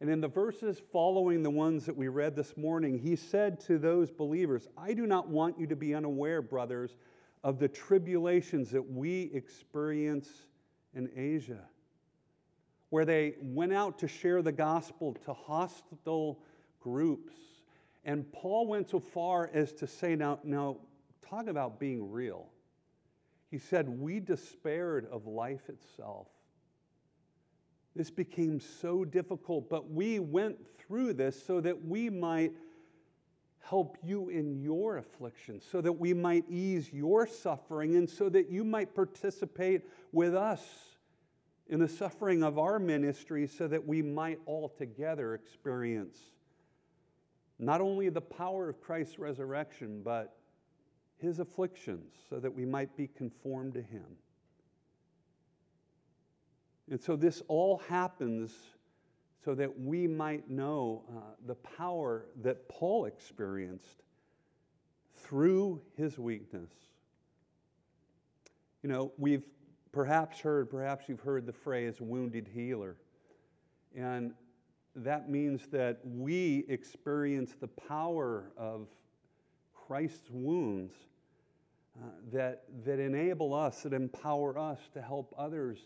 And 0.00 0.08
in 0.08 0.20
the 0.20 0.28
verses 0.28 0.80
following 0.92 1.42
the 1.42 1.50
ones 1.50 1.84
that 1.86 1.96
we 1.96 2.06
read 2.06 2.36
this 2.36 2.56
morning, 2.56 2.98
he 2.98 3.16
said 3.16 3.58
to 3.60 3.78
those 3.78 4.10
believers, 4.10 4.68
I 4.76 4.92
do 4.92 5.06
not 5.06 5.28
want 5.28 5.58
you 5.58 5.66
to 5.66 5.76
be 5.76 5.94
unaware, 5.94 6.40
brothers, 6.40 6.96
of 7.42 7.58
the 7.58 7.68
tribulations 7.68 8.70
that 8.70 8.92
we 8.92 9.30
experience 9.34 10.28
in 10.94 11.10
Asia, 11.16 11.64
where 12.90 13.04
they 13.04 13.34
went 13.40 13.72
out 13.72 13.98
to 13.98 14.08
share 14.08 14.40
the 14.40 14.52
gospel 14.52 15.16
to 15.24 15.32
hostile 15.32 16.38
groups. 16.80 17.34
And 18.04 18.30
Paul 18.32 18.68
went 18.68 18.88
so 18.88 19.00
far 19.00 19.50
as 19.52 19.72
to 19.74 19.86
say, 19.86 20.14
now, 20.14 20.38
now 20.44 20.76
talk 21.28 21.48
about 21.48 21.80
being 21.80 22.10
real. 22.10 22.46
He 23.50 23.58
said, 23.58 23.88
We 23.88 24.20
despaired 24.20 25.06
of 25.10 25.26
life 25.26 25.68
itself 25.68 26.28
this 27.96 28.10
became 28.10 28.60
so 28.60 29.04
difficult, 29.04 29.68
but 29.68 29.90
we 29.90 30.18
went 30.18 30.56
through 30.78 31.14
this 31.14 31.42
so 31.42 31.60
that 31.60 31.84
we 31.84 32.10
might 32.10 32.52
help 33.60 33.98
you 34.02 34.28
in 34.28 34.60
your 34.62 34.98
affliction, 34.98 35.60
so 35.60 35.80
that 35.80 35.92
we 35.92 36.14
might 36.14 36.44
ease 36.48 36.92
your 36.92 37.26
suffering, 37.26 37.96
and 37.96 38.08
so 38.08 38.28
that 38.28 38.50
you 38.50 38.64
might 38.64 38.94
participate 38.94 39.82
with 40.12 40.34
us 40.34 40.62
in 41.68 41.78
the 41.78 41.88
suffering 41.88 42.42
of 42.42 42.58
our 42.58 42.78
ministry, 42.78 43.46
so 43.46 43.68
that 43.68 43.86
we 43.86 44.00
might 44.00 44.38
all 44.46 44.68
together 44.68 45.34
experience 45.34 46.18
not 47.58 47.80
only 47.80 48.08
the 48.08 48.20
power 48.20 48.68
of 48.68 48.80
Christ's 48.80 49.18
resurrection, 49.18 50.00
but 50.04 50.36
his 51.18 51.40
afflictions, 51.40 52.14
so 52.30 52.38
that 52.38 52.54
we 52.54 52.64
might 52.64 52.96
be 52.96 53.08
conformed 53.08 53.74
to 53.74 53.82
him. 53.82 54.04
And 56.90 57.00
so 57.00 57.16
this 57.16 57.42
all 57.48 57.78
happens 57.88 58.52
so 59.44 59.54
that 59.54 59.80
we 59.80 60.06
might 60.06 60.50
know 60.50 61.04
uh, 61.10 61.20
the 61.46 61.54
power 61.54 62.26
that 62.42 62.68
Paul 62.68 63.04
experienced 63.04 64.02
through 65.16 65.80
his 65.96 66.18
weakness. 66.18 66.70
You 68.82 68.88
know, 68.88 69.12
we've 69.18 69.44
perhaps 69.92 70.40
heard, 70.40 70.70
perhaps 70.70 71.08
you've 71.08 71.20
heard 71.20 71.46
the 71.46 71.52
phrase 71.52 71.96
wounded 72.00 72.48
healer. 72.52 72.96
And 73.96 74.32
that 74.96 75.28
means 75.28 75.66
that 75.68 76.00
we 76.04 76.64
experience 76.68 77.54
the 77.60 77.68
power 77.68 78.50
of 78.56 78.88
Christ's 79.74 80.30
wounds 80.30 80.92
uh, 81.96 82.06
that, 82.32 82.64
that 82.84 82.98
enable 82.98 83.54
us, 83.54 83.82
that 83.82 83.92
empower 83.92 84.58
us 84.58 84.78
to 84.94 85.02
help 85.02 85.34
others 85.36 85.78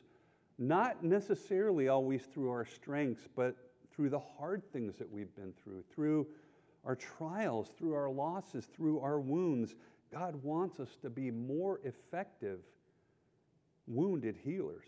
not 0.58 1.02
necessarily 1.02 1.88
always 1.88 2.22
through 2.22 2.50
our 2.50 2.64
strengths, 2.64 3.28
but 3.34 3.56
through 3.94 4.10
the 4.10 4.20
hard 4.38 4.62
things 4.72 4.96
that 4.96 5.10
we've 5.10 5.34
been 5.34 5.52
through, 5.62 5.82
through 5.94 6.26
our 6.84 6.96
trials, 6.96 7.68
through 7.78 7.94
our 7.94 8.10
losses, 8.10 8.66
through 8.66 9.00
our 9.00 9.20
wounds. 9.20 9.74
God 10.12 10.34
wants 10.42 10.80
us 10.80 10.96
to 11.02 11.10
be 11.10 11.30
more 11.30 11.80
effective 11.84 12.60
wounded 13.86 14.36
healers. 14.36 14.86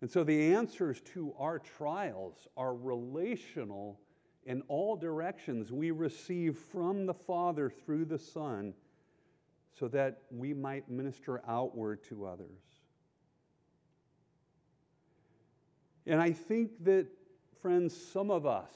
And 0.00 0.10
so 0.10 0.24
the 0.24 0.54
answers 0.54 1.00
to 1.14 1.34
our 1.38 1.58
trials 1.58 2.46
are 2.56 2.74
relational 2.74 3.98
in 4.44 4.62
all 4.68 4.96
directions. 4.96 5.72
We 5.72 5.90
receive 5.90 6.58
from 6.58 7.06
the 7.06 7.14
Father 7.14 7.70
through 7.70 8.04
the 8.06 8.18
Son 8.18 8.74
so 9.78 9.88
that 9.88 10.22
we 10.30 10.52
might 10.52 10.90
minister 10.90 11.40
outward 11.48 12.04
to 12.04 12.26
others. 12.26 12.73
And 16.06 16.20
I 16.20 16.32
think 16.32 16.84
that, 16.84 17.06
friends, 17.62 17.96
some 17.96 18.30
of 18.30 18.46
us, 18.46 18.72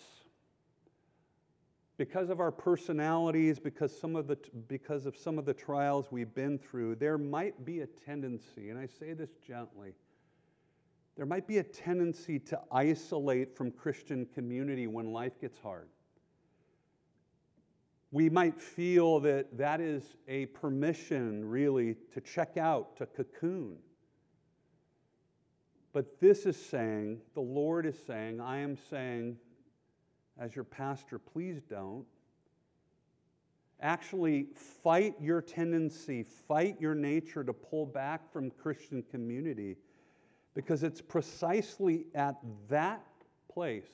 because 1.99 2.31
of 2.31 2.41
our 2.41 2.53
personalities, 2.53 3.59
because, 3.59 3.99
some 3.99 4.17
of 4.17 4.29
the, 4.29 4.39
because 4.69 5.05
of 5.05 5.17
some 5.17 5.39
of 5.39 5.45
the 5.45 5.53
trials 5.53 6.07
we've 6.11 6.35
been 6.35 6.59
through, 6.59 6.95
there 6.95 7.19
might 7.19 7.65
be 7.65 7.81
a 7.81 7.87
tendency, 7.87 8.71
and 8.71 8.79
I 8.79 8.87
say 8.87 9.13
this 9.13 9.31
gently, 9.47 9.95
there 11.17 11.27
might 11.27 11.49
be 11.49 11.59
a 11.59 11.65
tendency 11.65 12.39
to 12.39 12.61
isolate 12.71 13.57
from 13.57 13.73
Christian 13.73 14.25
community 14.33 14.87
when 14.87 15.13
life 15.13 15.41
gets 15.41 15.59
hard. 15.59 15.89
We 18.13 18.31
might 18.31 18.59
feel 18.59 19.19
that 19.21 19.59
that 19.59 19.81
is 19.81 20.17
a 20.29 20.47
permission, 20.47 21.45
really, 21.45 21.97
to 22.15 22.21
check 22.21 22.57
out, 22.57 22.97
to 22.99 23.07
cocoon. 23.07 23.79
But 25.93 26.21
this 26.21 26.47
is 26.47 26.57
saying, 26.57 27.21
the 27.35 27.41
Lord 27.41 27.87
is 27.87 27.97
saying, 28.07 28.41
I 28.41 28.59
am 28.59 28.77
saying, 28.91 29.37
as 30.39 30.55
your 30.55 30.65
pastor, 30.65 31.19
please 31.19 31.63
don't. 31.69 32.05
Actually, 33.81 34.49
fight 34.83 35.15
your 35.21 35.41
tendency, 35.41 36.25
fight 36.25 36.77
your 36.81 36.95
nature 36.95 37.45
to 37.45 37.53
pull 37.53 37.87
back 37.87 38.33
from 38.33 38.51
Christian 38.51 39.03
community 39.11 39.77
because 40.55 40.83
it's 40.83 41.01
precisely 41.01 42.07
at 42.15 42.37
that 42.69 43.05
place 43.53 43.87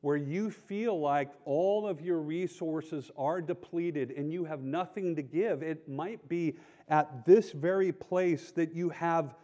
where 0.00 0.16
you 0.16 0.50
feel 0.50 1.00
like 1.00 1.30
all 1.44 1.86
of 1.86 2.00
your 2.00 2.20
resources 2.20 3.10
are 3.16 3.40
depleted 3.40 4.12
and 4.12 4.32
you 4.32 4.44
have 4.44 4.60
nothing 4.60 5.16
to 5.16 5.22
give. 5.22 5.62
It 5.62 5.88
might 5.88 6.28
be 6.28 6.56
at 6.88 7.26
this 7.26 7.52
very 7.52 7.92
place 7.92 8.52
that 8.52 8.74
you 8.74 8.88
have 8.90 9.34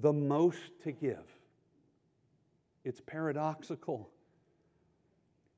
the 0.00 0.12
most 0.12 0.58
to 0.84 0.92
give. 0.92 1.24
It's 2.84 3.00
paradoxical. 3.00 4.08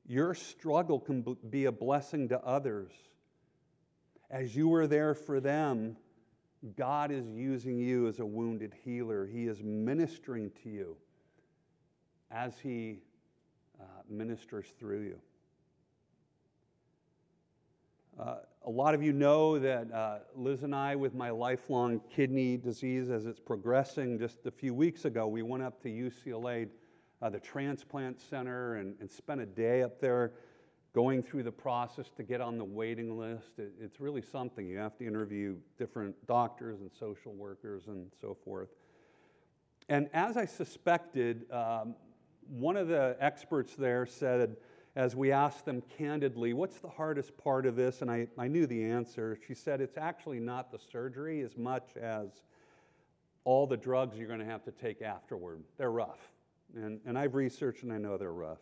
Your 0.07 0.33
struggle 0.33 0.99
can 0.99 1.37
be 1.49 1.65
a 1.65 1.71
blessing 1.71 2.29
to 2.29 2.39
others. 2.41 2.91
As 4.29 4.55
you 4.55 4.73
are 4.73 4.87
there 4.87 5.13
for 5.13 5.39
them, 5.39 5.95
God 6.75 7.11
is 7.11 7.25
using 7.27 7.79
you 7.79 8.07
as 8.07 8.19
a 8.19 8.25
wounded 8.25 8.73
healer. 8.83 9.27
He 9.27 9.47
is 9.47 9.61
ministering 9.63 10.51
to 10.63 10.69
you 10.69 10.97
as 12.31 12.57
He 12.59 12.99
uh, 13.79 13.83
ministers 14.09 14.65
through 14.79 15.01
you. 15.01 15.19
Uh, 18.19 18.35
a 18.63 18.69
lot 18.69 18.93
of 18.93 19.01
you 19.01 19.11
know 19.11 19.57
that 19.57 19.91
uh, 19.91 20.19
Liz 20.35 20.61
and 20.61 20.75
I, 20.75 20.95
with 20.95 21.15
my 21.15 21.31
lifelong 21.31 21.99
kidney 22.13 22.57
disease 22.57 23.09
as 23.09 23.25
it's 23.25 23.39
progressing, 23.39 24.19
just 24.19 24.45
a 24.45 24.51
few 24.51 24.73
weeks 24.73 25.05
ago, 25.05 25.27
we 25.27 25.41
went 25.41 25.63
up 25.63 25.81
to 25.81 25.89
UCLA, 25.89 26.67
uh, 27.21 27.29
the 27.29 27.39
transplant 27.39 28.21
center, 28.21 28.75
and, 28.75 28.95
and 28.99 29.09
spent 29.09 29.41
a 29.41 29.47
day 29.47 29.81
up 29.81 29.99
there 29.99 30.33
going 30.93 31.23
through 31.23 31.41
the 31.41 31.51
process 31.51 32.11
to 32.17 32.23
get 32.23 32.39
on 32.39 32.59
the 32.59 32.63
waiting 32.63 33.17
list. 33.17 33.57
It, 33.57 33.73
it's 33.81 33.99
really 33.99 34.21
something. 34.21 34.67
You 34.67 34.77
have 34.77 34.95
to 34.97 35.07
interview 35.07 35.55
different 35.79 36.15
doctors 36.27 36.81
and 36.81 36.91
social 36.91 37.33
workers 37.33 37.87
and 37.87 38.11
so 38.21 38.37
forth. 38.45 38.69
And 39.89 40.07
as 40.13 40.37
I 40.37 40.45
suspected, 40.45 41.51
um, 41.51 41.95
one 42.47 42.77
of 42.77 42.87
the 42.87 43.17
experts 43.19 43.73
there 43.75 44.05
said, 44.05 44.57
as 44.95 45.15
we 45.15 45.31
asked 45.31 45.65
them 45.65 45.81
candidly, 45.97 46.53
What's 46.53 46.79
the 46.79 46.89
hardest 46.89 47.37
part 47.37 47.65
of 47.65 47.75
this? 47.75 48.01
And 48.01 48.11
I, 48.11 48.27
I 48.37 48.47
knew 48.47 48.67
the 48.67 48.83
answer. 48.83 49.37
She 49.47 49.53
said, 49.53 49.81
It's 49.81 49.97
actually 49.97 50.39
not 50.39 50.71
the 50.71 50.79
surgery 50.79 51.41
as 51.41 51.57
much 51.57 51.89
as 51.99 52.43
all 53.43 53.65
the 53.65 53.77
drugs 53.77 54.17
you're 54.17 54.27
going 54.27 54.39
to 54.39 54.45
have 54.45 54.63
to 54.65 54.71
take 54.71 55.01
afterward. 55.01 55.63
They're 55.77 55.91
rough. 55.91 56.19
And, 56.75 56.99
and 57.05 57.17
I've 57.17 57.35
researched 57.35 57.83
and 57.83 57.91
I 57.91 57.97
know 57.97 58.17
they're 58.17 58.31
rough. 58.31 58.59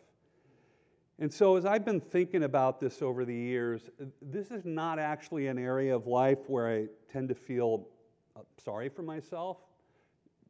And 1.18 1.32
so, 1.32 1.56
as 1.56 1.66
I've 1.66 1.84
been 1.84 2.00
thinking 2.00 2.44
about 2.44 2.80
this 2.80 3.02
over 3.02 3.26
the 3.26 3.34
years, 3.34 3.90
this 4.22 4.50
is 4.50 4.64
not 4.64 4.98
actually 4.98 5.48
an 5.48 5.58
area 5.58 5.94
of 5.94 6.06
life 6.06 6.38
where 6.46 6.66
I 6.66 6.86
tend 7.12 7.28
to 7.28 7.34
feel 7.34 7.88
uh, 8.34 8.40
sorry 8.64 8.88
for 8.88 9.02
myself, 9.02 9.58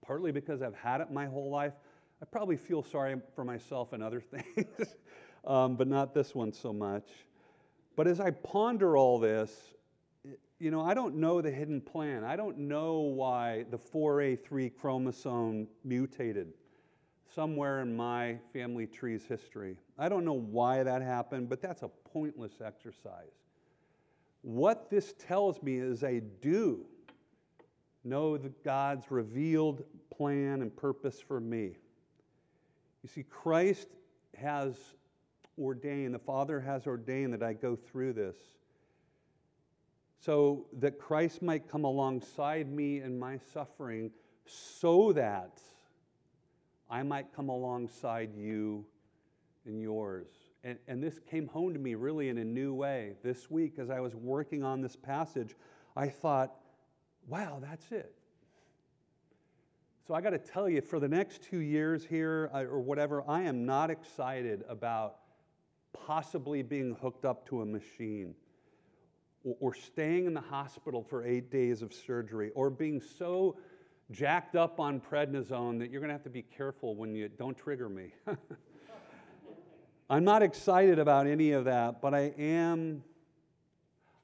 partly 0.06 0.30
because 0.30 0.62
I've 0.62 0.76
had 0.76 1.00
it 1.00 1.10
my 1.10 1.26
whole 1.26 1.50
life. 1.50 1.72
I 2.22 2.26
probably 2.26 2.56
feel 2.56 2.84
sorry 2.84 3.16
for 3.34 3.44
myself 3.44 3.92
in 3.92 4.00
other 4.00 4.20
things, 4.56 4.94
um, 5.44 5.76
but 5.76 5.88
not 5.88 6.14
this 6.14 6.35
one 6.35 6.53
so 6.53 6.72
much. 6.72 7.09
But 7.96 8.07
as 8.07 8.20
I 8.20 8.31
ponder 8.31 8.96
all 8.96 9.18
this, 9.18 9.53
you 10.59 10.70
know, 10.70 10.83
I 10.83 10.94
don't 10.94 11.16
know 11.16 11.40
the 11.40 11.50
hidden 11.50 11.81
plan. 11.81 12.22
I 12.24 12.37
don't 12.37 12.59
know 12.59 12.98
why 13.00 13.64
the 13.70 13.79
4A3 13.79 14.72
chromosome 14.79 15.66
mutated 15.85 16.53
somewhere 17.35 17.81
in 17.81 17.96
my 17.96 18.38
family 18.53 18.87
tree's 18.87 19.24
history. 19.24 19.76
I 19.98 20.09
don't 20.09 20.24
know 20.24 20.35
why 20.35 20.83
that 20.83 21.03
happened, 21.03 21.48
but 21.48 21.62
that's 21.62 21.83
a 21.83 21.88
pointless 21.88 22.61
exercise. 22.64 23.33
What 24.42 24.90
this 24.90 25.14
tells 25.18 25.62
me 25.62 25.76
is 25.76 26.03
I 26.03 26.20
do 26.40 26.85
know 28.05 28.38
God's 28.64 29.11
revealed 29.11 29.85
plan 30.11 30.62
and 30.62 30.74
purpose 30.74 31.20
for 31.20 31.40
me. 31.40 31.76
You 33.03 33.09
see, 33.09 33.22
Christ 33.22 33.88
has 34.37 34.76
ordained, 35.58 36.14
the 36.14 36.18
Father 36.18 36.60
has 36.60 36.86
ordained 36.86 37.32
that 37.34 37.42
I 37.42 37.52
go 37.52 37.76
through 37.76 38.14
this 38.14 38.36
so 40.20 40.66
that 40.78 40.98
Christ 40.98 41.42
might 41.42 41.68
come 41.68 41.84
alongside 41.84 42.70
me 42.70 43.00
in 43.00 43.18
my 43.18 43.38
suffering 43.52 44.10
so 44.44 45.12
that 45.12 45.60
I 46.90 47.02
might 47.02 47.32
come 47.34 47.48
alongside 47.48 48.34
you 48.34 48.84
in 49.64 49.80
yours. 49.80 50.28
And, 50.62 50.78
and 50.88 51.02
this 51.02 51.18
came 51.30 51.46
home 51.46 51.72
to 51.72 51.78
me 51.78 51.94
really 51.94 52.28
in 52.28 52.38
a 52.38 52.44
new 52.44 52.74
way. 52.74 53.14
This 53.22 53.50
week, 53.50 53.78
as 53.78 53.88
I 53.88 54.00
was 54.00 54.14
working 54.14 54.62
on 54.62 54.82
this 54.82 54.96
passage, 54.96 55.54
I 55.96 56.08
thought, 56.08 56.52
wow, 57.26 57.58
that's 57.60 57.90
it. 57.90 58.14
So 60.06 60.14
I 60.14 60.20
got 60.20 60.30
to 60.30 60.38
tell 60.38 60.68
you, 60.68 60.80
for 60.80 60.98
the 60.98 61.08
next 61.08 61.42
two 61.42 61.60
years 61.60 62.04
here 62.04 62.50
uh, 62.52 62.64
or 62.64 62.80
whatever, 62.80 63.22
I 63.26 63.42
am 63.42 63.64
not 63.64 63.90
excited 63.90 64.64
about 64.68 65.19
possibly 65.92 66.62
being 66.62 66.96
hooked 67.00 67.24
up 67.24 67.46
to 67.48 67.62
a 67.62 67.66
machine 67.66 68.35
or, 69.44 69.57
or 69.61 69.74
staying 69.74 70.26
in 70.26 70.35
the 70.35 70.40
hospital 70.40 71.03
for 71.03 71.24
eight 71.24 71.50
days 71.50 71.83
of 71.83 71.92
surgery 71.92 72.50
or 72.55 72.70
being 72.70 73.00
so 73.00 73.57
jacked 74.11 74.57
up 74.57 74.81
on 74.81 75.00
prednisone 75.00 75.79
that 75.79 75.90
you're 75.90 76.00
going 76.00 76.09
to 76.09 76.14
have 76.14 76.24
to 76.24 76.31
be 76.31 76.42
careful 76.42 76.94
when 76.94 77.14
you 77.14 77.29
don't 77.29 77.57
trigger 77.57 77.88
me. 77.88 78.12
I'm 80.11 80.24
not 80.24 80.42
excited 80.42 80.98
about 80.98 81.29
any 81.29 81.53
of 81.53 81.66
that, 81.66 82.00
but 82.03 82.14
I 82.14 82.33
am 82.37 83.05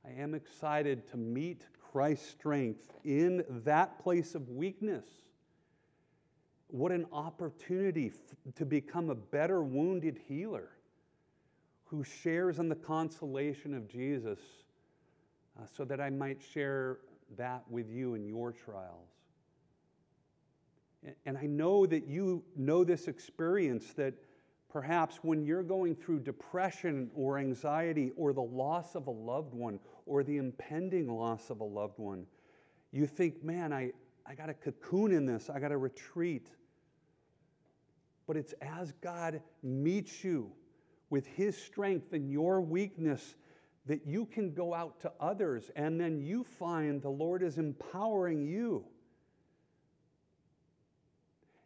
I 0.04 0.20
am 0.20 0.34
excited 0.34 1.08
to 1.10 1.16
meet 1.16 1.62
Christ's 1.92 2.28
strength 2.28 2.92
in 3.04 3.44
that 3.64 3.98
place 3.98 4.36
of 4.36 4.48
weakness. 4.48 5.04
What 6.68 6.92
an 6.92 7.06
opportunity 7.12 8.12
f- 8.14 8.54
to 8.54 8.64
become 8.64 9.10
a 9.10 9.16
better 9.16 9.62
wounded 9.62 10.20
healer 10.28 10.75
who 11.86 12.02
shares 12.02 12.58
in 12.58 12.68
the 12.68 12.74
consolation 12.74 13.74
of 13.74 13.88
Jesus 13.88 14.38
uh, 15.58 15.64
so 15.76 15.84
that 15.84 16.00
I 16.00 16.10
might 16.10 16.42
share 16.42 16.98
that 17.36 17.62
with 17.70 17.88
you 17.88 18.14
in 18.14 18.26
your 18.26 18.52
trials. 18.52 19.08
And 21.24 21.38
I 21.38 21.46
know 21.46 21.86
that 21.86 22.06
you 22.08 22.42
know 22.56 22.82
this 22.82 23.06
experience 23.06 23.92
that 23.94 24.14
perhaps 24.68 25.20
when 25.22 25.44
you're 25.44 25.62
going 25.62 25.94
through 25.94 26.20
depression 26.20 27.10
or 27.14 27.38
anxiety 27.38 28.10
or 28.16 28.32
the 28.32 28.42
loss 28.42 28.96
of 28.96 29.06
a 29.06 29.10
loved 29.10 29.54
one 29.54 29.78
or 30.04 30.24
the 30.24 30.36
impending 30.38 31.08
loss 31.08 31.50
of 31.50 31.60
a 31.60 31.64
loved 31.64 31.98
one, 31.98 32.26
you 32.90 33.06
think, 33.06 33.44
man, 33.44 33.72
I, 33.72 33.92
I 34.26 34.34
got 34.34 34.46
to 34.46 34.54
cocoon 34.54 35.12
in 35.12 35.26
this, 35.26 35.48
I 35.48 35.60
got 35.60 35.68
to 35.68 35.78
retreat. 35.78 36.48
But 38.26 38.36
it's 38.36 38.54
as 38.54 38.92
God 39.00 39.40
meets 39.62 40.24
you 40.24 40.50
with 41.10 41.26
His 41.26 41.56
strength 41.56 42.12
and 42.12 42.30
your 42.30 42.60
weakness 42.60 43.36
that 43.86 44.06
you 44.06 44.26
can 44.26 44.52
go 44.52 44.74
out 44.74 45.00
to 45.00 45.12
others, 45.20 45.70
and 45.76 46.00
then 46.00 46.20
you 46.20 46.42
find 46.42 47.00
the 47.00 47.08
Lord 47.08 47.42
is 47.42 47.58
empowering 47.58 48.44
you 48.44 48.84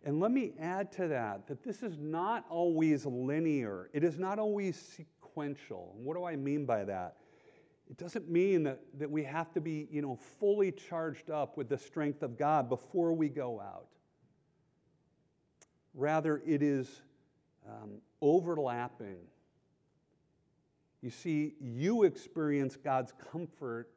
and 0.05 0.19
let 0.19 0.31
me 0.31 0.53
add 0.59 0.91
to 0.93 1.09
that 1.09 1.47
that 1.49 1.63
this 1.63 1.83
is 1.83 1.99
not 1.99 2.45
always 2.49 3.05
linear, 3.05 3.91
it 3.93 4.03
is 4.03 4.19
not 4.19 4.39
always 4.39 4.77
sequential. 4.77 5.95
What 5.97 6.17
do 6.17 6.25
I 6.25 6.37
mean 6.37 6.65
by 6.65 6.85
that? 6.85 7.17
It 7.91 7.99
doesn't 7.99 8.31
mean 8.31 8.63
that, 8.65 8.81
that 8.99 9.11
we 9.11 9.25
have 9.25 9.53
to 9.53 9.61
be 9.61 9.89
you 9.91 10.01
know, 10.01 10.17
fully 10.39 10.71
charged 10.71 11.29
up 11.29 11.57
with 11.57 11.69
the 11.69 11.77
strength 11.77 12.23
of 12.23 12.39
God 12.39 12.69
before 12.69 13.13
we 13.13 13.29
go 13.29 13.61
out. 13.61 13.89
Rather, 15.93 16.41
it 16.47 16.63
is 16.63 17.03
um, 17.69 18.01
overlapping. 18.21 19.17
You 21.03 21.11
see, 21.11 21.55
you 21.61 22.03
experience 22.05 22.77
God's 22.77 23.13
comfort 23.33 23.89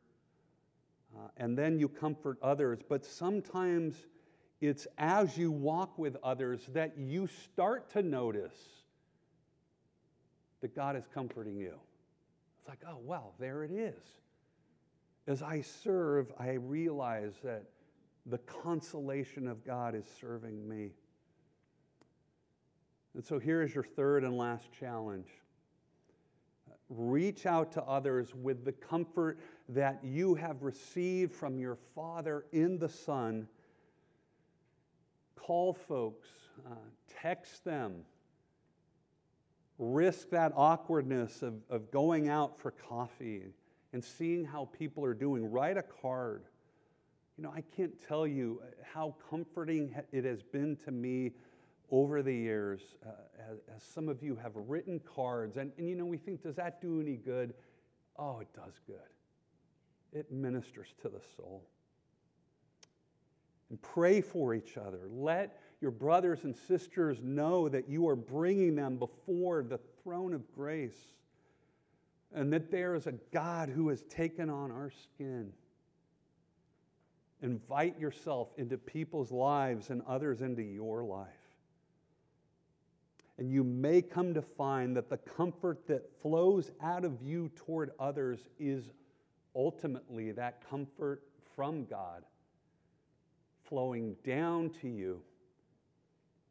uh, 1.16 1.28
and 1.38 1.58
then 1.58 1.78
you 1.80 1.88
comfort 1.88 2.38
others, 2.42 2.80
but 2.88 3.06
sometimes 3.06 3.96
it's 4.62 4.88
as 4.98 5.38
you 5.38 5.52
walk 5.52 5.98
with 5.98 6.16
others 6.24 6.62
that 6.74 6.98
you 6.98 7.28
start 7.28 7.90
to 7.92 8.02
notice 8.02 8.56
that 10.62 10.76
God 10.76 10.96
is 10.96 11.04
comforting 11.14 11.58
you. 11.58 11.74
It's 12.60 12.70
like, 12.70 12.80
oh, 12.88 12.98
well, 13.04 13.34
there 13.40 13.64
it 13.64 13.72
is. 13.72 14.02
As 15.28 15.42
I 15.42 15.62
serve, 15.62 16.32
I 16.40 16.52
realize 16.52 17.34
that 17.44 17.66
the 18.26 18.38
consolation 18.40 19.48
of 19.48 19.66
God 19.66 19.96
is 19.96 20.06
serving 20.20 20.68
me. 20.68 20.92
And 23.16 23.24
so 23.24 23.40
here 23.40 23.62
is 23.62 23.74
your 23.74 23.84
third 23.84 24.24
and 24.24 24.38
last 24.38 24.70
challenge 24.78 25.28
reach 26.90 27.46
out 27.46 27.72
to 27.72 27.82
others 27.84 28.34
with 28.36 28.66
the 28.66 28.72
comfort 28.72 29.40
that 29.70 30.00
you 30.04 30.36
have 30.36 30.62
received 30.62 31.34
from 31.34 31.58
your 31.58 31.78
Father 31.96 32.46
in 32.52 32.78
the 32.78 32.90
Son 32.90 33.48
call 35.44 35.74
folks, 35.74 36.30
uh, 36.66 36.76
text 37.22 37.66
them, 37.66 37.94
risk 39.78 40.30
that 40.30 40.54
awkwardness 40.56 41.42
of, 41.42 41.56
of 41.70 41.92
going 41.92 42.30
out 42.30 42.58
for 42.58 42.72
coffee 42.72 43.44
and 43.92 44.04
seeing 44.04 44.46
how 44.46 44.70
people 44.78 45.04
are 45.04 45.14
doing. 45.14 45.52
Write 45.52 45.78
a 45.78 45.84
card. 45.84 46.44
You 47.38 47.44
know, 47.44 47.52
I 47.54 47.62
can't 47.76 47.94
tell 48.08 48.26
you 48.26 48.62
how 48.94 49.16
comforting 49.30 49.94
it 50.12 50.24
has 50.24 50.42
been 50.42 50.78
to 50.86 50.92
me 50.92 51.32
over 51.94 52.24
the 52.24 52.34
years 52.34 52.82
uh, 53.06 53.12
as, 53.52 53.60
as, 53.76 53.84
some 53.84 54.10
of 54.10 54.24
you 54.24 54.36
have 54.36 54.54
written 54.56 55.00
cards. 55.00 55.58
And, 55.58 55.72
and, 55.78 55.88
you 55.88 55.96
know, 55.96 56.06
we 56.06 56.18
think, 56.18 56.42
does 56.42 56.56
that 56.56 56.82
do 56.82 57.00
any 57.00 57.18
good? 57.18 57.54
Oh, 58.18 58.40
it 58.40 58.48
does 58.56 58.74
good. 58.88 58.98
It 60.12 60.32
ministers 60.32 60.88
to 61.04 61.10
the 61.10 61.22
soul 61.38 61.64
and 63.70 63.80
pray 63.80 64.22
for 64.22 64.56
each 64.56 64.76
other. 64.76 65.02
Let 65.08 65.60
your 65.82 65.92
brothers 65.92 66.46
and 66.46 66.56
sisters 66.56 67.20
know 67.22 67.70
that 67.70 67.88
you 67.88 68.08
are 68.08 68.16
bringing 68.16 68.76
them 68.76 68.98
before 68.98 69.62
the 69.62 69.80
throne 70.04 70.34
of 70.34 70.52
grace 70.56 70.98
and 72.34 72.52
that 72.54 72.72
there 72.72 72.96
is 72.96 73.06
a 73.06 73.14
God 73.32 73.70
who 73.70 73.90
has 73.90 74.02
taken 74.06 74.50
on 74.50 74.72
our 74.72 74.90
skin. 74.90 75.54
Invite 77.44 78.00
yourself 78.00 78.50
into 78.58 78.80
people's 78.80 79.32
lives 79.32 79.92
and 79.92 80.02
others 80.08 80.42
into 80.42 80.64
your 80.64 81.04
life. 81.04 81.28
And 83.38 83.52
you 83.52 83.64
may 83.64 84.02
come 84.02 84.34
to 84.36 84.42
find 84.42 84.96
that 84.96 85.10
the 85.10 85.18
comfort 85.18 85.88
that 85.88 86.10
flows 86.22 86.72
out 86.82 87.04
of 87.04 87.22
you 87.22 87.50
toward 87.56 87.92
others 88.00 88.40
is 88.60 88.92
ultimately 89.56 90.32
that 90.32 90.68
comfort 90.70 91.24
from 91.56 91.86
God 91.86 92.24
flowing 93.68 94.16
down 94.24 94.70
to 94.82 94.88
you 94.88 95.22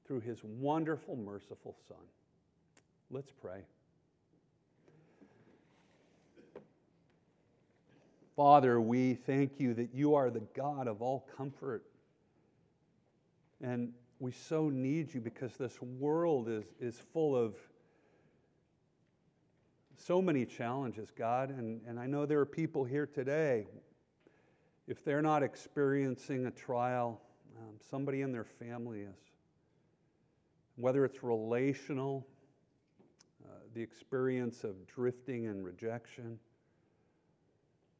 through 0.06 0.20
his 0.20 0.42
wonderful, 0.42 1.16
merciful 1.16 1.76
Son. 1.86 1.96
Let's 3.10 3.30
pray. 3.30 3.60
Father, 8.34 8.80
we 8.80 9.14
thank 9.14 9.60
you 9.60 9.74
that 9.74 9.94
you 9.94 10.14
are 10.14 10.30
the 10.30 10.42
God 10.54 10.88
of 10.88 11.02
all 11.02 11.28
comfort. 11.36 11.84
And 13.62 13.92
we 14.22 14.30
so 14.30 14.68
need 14.68 15.12
you 15.12 15.20
because 15.20 15.52
this 15.56 15.82
world 15.82 16.48
is, 16.48 16.62
is 16.80 16.96
full 17.12 17.34
of 17.34 17.56
so 19.98 20.22
many 20.22 20.46
challenges, 20.46 21.10
God. 21.10 21.50
And, 21.50 21.80
and 21.88 21.98
I 21.98 22.06
know 22.06 22.24
there 22.24 22.38
are 22.38 22.46
people 22.46 22.84
here 22.84 23.04
today, 23.04 23.66
if 24.86 25.04
they're 25.04 25.22
not 25.22 25.42
experiencing 25.42 26.46
a 26.46 26.52
trial, 26.52 27.20
um, 27.58 27.74
somebody 27.90 28.20
in 28.20 28.30
their 28.30 28.44
family 28.44 29.00
is. 29.00 29.18
Whether 30.76 31.04
it's 31.04 31.24
relational, 31.24 32.24
uh, 33.44 33.48
the 33.74 33.82
experience 33.82 34.62
of 34.62 34.86
drifting 34.86 35.48
and 35.48 35.64
rejection, 35.64 36.38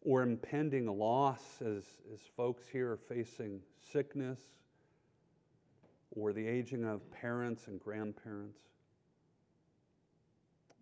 or 0.03 0.23
impending 0.23 0.87
loss 0.87 1.43
as, 1.61 1.83
as 2.15 2.21
folks 2.37 2.69
here 2.69 2.93
are 2.93 3.01
facing 3.09 3.61
sickness, 3.93 4.39
or 6.15 6.33
the 6.33 6.47
aging 6.47 6.85
of 6.85 7.01
parents 7.11 7.67
and 7.67 7.81
grandparents. 7.81 8.59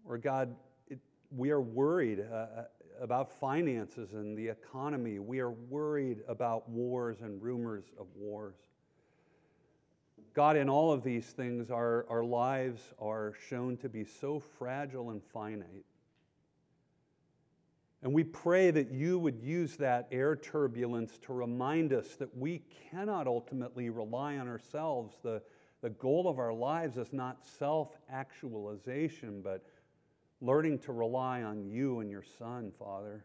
Or, 0.04 0.18
God, 0.18 0.54
it, 0.88 0.98
we 1.36 1.50
are 1.50 1.60
worried 1.60 2.20
uh, 2.20 2.34
uh, 2.34 2.64
about 3.00 3.30
finances 3.40 4.12
and 4.12 4.36
the 4.36 4.48
economy. 4.48 5.18
We 5.18 5.40
are 5.40 5.50
worried 5.50 6.18
about 6.28 6.68
wars 6.68 7.18
and 7.22 7.42
rumors 7.42 7.84
of 7.98 8.06
wars. 8.16 8.56
God, 10.34 10.56
in 10.56 10.68
all 10.68 10.92
of 10.92 11.02
these 11.02 11.26
things, 11.26 11.70
our, 11.70 12.06
our 12.08 12.22
lives 12.22 12.80
are 13.00 13.34
shown 13.48 13.76
to 13.78 13.88
be 13.88 14.04
so 14.04 14.38
fragile 14.38 15.10
and 15.10 15.22
finite. 15.32 15.84
And 18.02 18.14
we 18.14 18.24
pray 18.24 18.70
that 18.70 18.90
you 18.90 19.18
would 19.18 19.42
use 19.42 19.76
that 19.76 20.08
air 20.10 20.34
turbulence 20.34 21.18
to 21.26 21.34
remind 21.34 21.92
us 21.92 22.16
that 22.16 22.34
we 22.34 22.62
cannot 22.90 23.26
ultimately 23.26 23.90
rely 23.90 24.38
on 24.38 24.48
ourselves. 24.48 25.16
The, 25.22 25.42
the 25.82 25.90
goal 25.90 26.26
of 26.26 26.38
our 26.38 26.52
lives 26.52 26.96
is 26.96 27.12
not 27.12 27.44
self 27.58 27.90
actualization, 28.10 29.42
but 29.42 29.66
learning 30.40 30.78
to 30.80 30.92
rely 30.92 31.42
on 31.42 31.66
you 31.66 32.00
and 32.00 32.10
your 32.10 32.24
Son, 32.38 32.72
Father. 32.78 33.24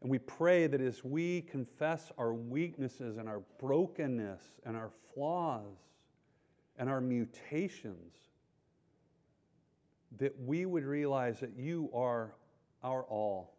And 0.00 0.10
we 0.10 0.18
pray 0.18 0.66
that 0.66 0.80
as 0.80 1.04
we 1.04 1.42
confess 1.42 2.12
our 2.18 2.32
weaknesses 2.32 3.16
and 3.16 3.28
our 3.28 3.42
brokenness 3.58 4.42
and 4.64 4.76
our 4.76 4.90
flaws 5.14 5.76
and 6.76 6.88
our 6.88 7.00
mutations, 7.00 8.14
that 10.16 10.34
we 10.40 10.66
would 10.66 10.84
realize 10.84 11.40
that 11.40 11.56
you 11.56 11.90
are 11.94 12.34
our 12.82 13.02
all. 13.04 13.54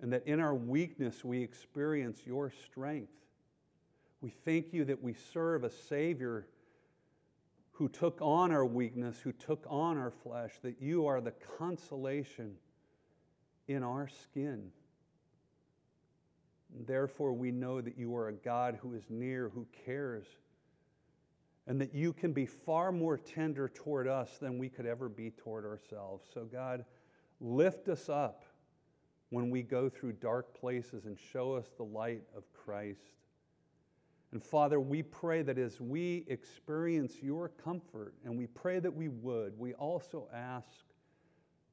And 0.00 0.12
that 0.12 0.26
in 0.26 0.40
our 0.40 0.54
weakness 0.54 1.24
we 1.24 1.42
experience 1.42 2.20
your 2.24 2.52
strength. 2.64 3.12
We 4.20 4.30
thank 4.44 4.72
you 4.72 4.84
that 4.86 5.02
we 5.02 5.14
serve 5.32 5.64
a 5.64 5.70
Savior 5.70 6.46
who 7.72 7.88
took 7.88 8.18
on 8.20 8.52
our 8.52 8.64
weakness, 8.64 9.18
who 9.18 9.32
took 9.32 9.64
on 9.68 9.98
our 9.98 10.10
flesh, 10.10 10.52
that 10.62 10.80
you 10.80 11.06
are 11.06 11.20
the 11.20 11.32
consolation 11.58 12.54
in 13.68 13.82
our 13.82 14.08
skin. 14.08 14.70
Therefore, 16.86 17.32
we 17.32 17.50
know 17.50 17.80
that 17.80 17.98
you 17.98 18.14
are 18.16 18.28
a 18.28 18.32
God 18.32 18.78
who 18.80 18.94
is 18.94 19.04
near, 19.08 19.48
who 19.48 19.66
cares 19.84 20.26
and 21.66 21.80
that 21.80 21.94
you 21.94 22.12
can 22.12 22.32
be 22.32 22.46
far 22.46 22.90
more 22.90 23.16
tender 23.16 23.68
toward 23.68 24.08
us 24.08 24.38
than 24.38 24.58
we 24.58 24.68
could 24.68 24.86
ever 24.86 25.08
be 25.08 25.30
toward 25.30 25.64
ourselves. 25.64 26.26
So, 26.32 26.44
God, 26.44 26.84
lift 27.40 27.88
us 27.88 28.08
up 28.08 28.44
when 29.30 29.50
we 29.50 29.62
go 29.62 29.88
through 29.88 30.12
dark 30.12 30.58
places 30.58 31.04
and 31.06 31.16
show 31.32 31.54
us 31.54 31.66
the 31.76 31.84
light 31.84 32.22
of 32.36 32.44
Christ. 32.52 33.14
And 34.32 34.42
Father, 34.42 34.80
we 34.80 35.02
pray 35.02 35.42
that 35.42 35.58
as 35.58 35.80
we 35.80 36.24
experience 36.28 37.14
your 37.20 37.48
comfort, 37.48 38.14
and 38.24 38.36
we 38.36 38.46
pray 38.46 38.78
that 38.78 38.94
we 38.94 39.08
would, 39.08 39.58
we 39.58 39.74
also 39.74 40.28
ask 40.32 40.84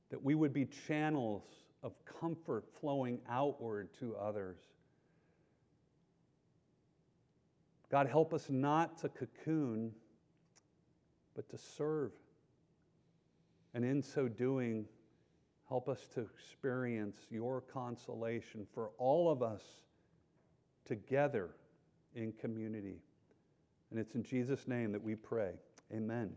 that 0.10 0.24
we 0.24 0.34
would 0.36 0.54
be 0.54 0.66
channels 0.66 1.44
of 1.84 1.94
comfort 2.20 2.66
flowing 2.80 3.20
outward 3.30 3.90
to 4.00 4.16
others. 4.16 4.58
God, 7.90 8.08
help 8.08 8.34
us 8.34 8.50
not 8.50 8.98
to 9.00 9.10
cocoon, 9.10 9.92
but 11.36 11.50
to 11.50 11.58
serve. 11.58 12.12
And 13.74 13.86
in 13.86 14.02
so 14.02 14.28
doing, 14.28 14.86
help 15.70 15.88
us 15.88 16.08
to 16.16 16.22
experience 16.22 17.18
your 17.30 17.62
consolation 17.62 18.66
for 18.74 18.92
all 18.98 19.32
of 19.32 19.42
us 19.42 19.62
together 20.86 21.50
in 22.16 22.34
community. 22.34 22.98
And 23.92 24.00
it's 24.00 24.16
in 24.16 24.24
Jesus' 24.24 24.68
name 24.68 24.92
that 24.92 25.04
we 25.04 25.16
pray. 25.16 25.52
Amen. 25.94 26.32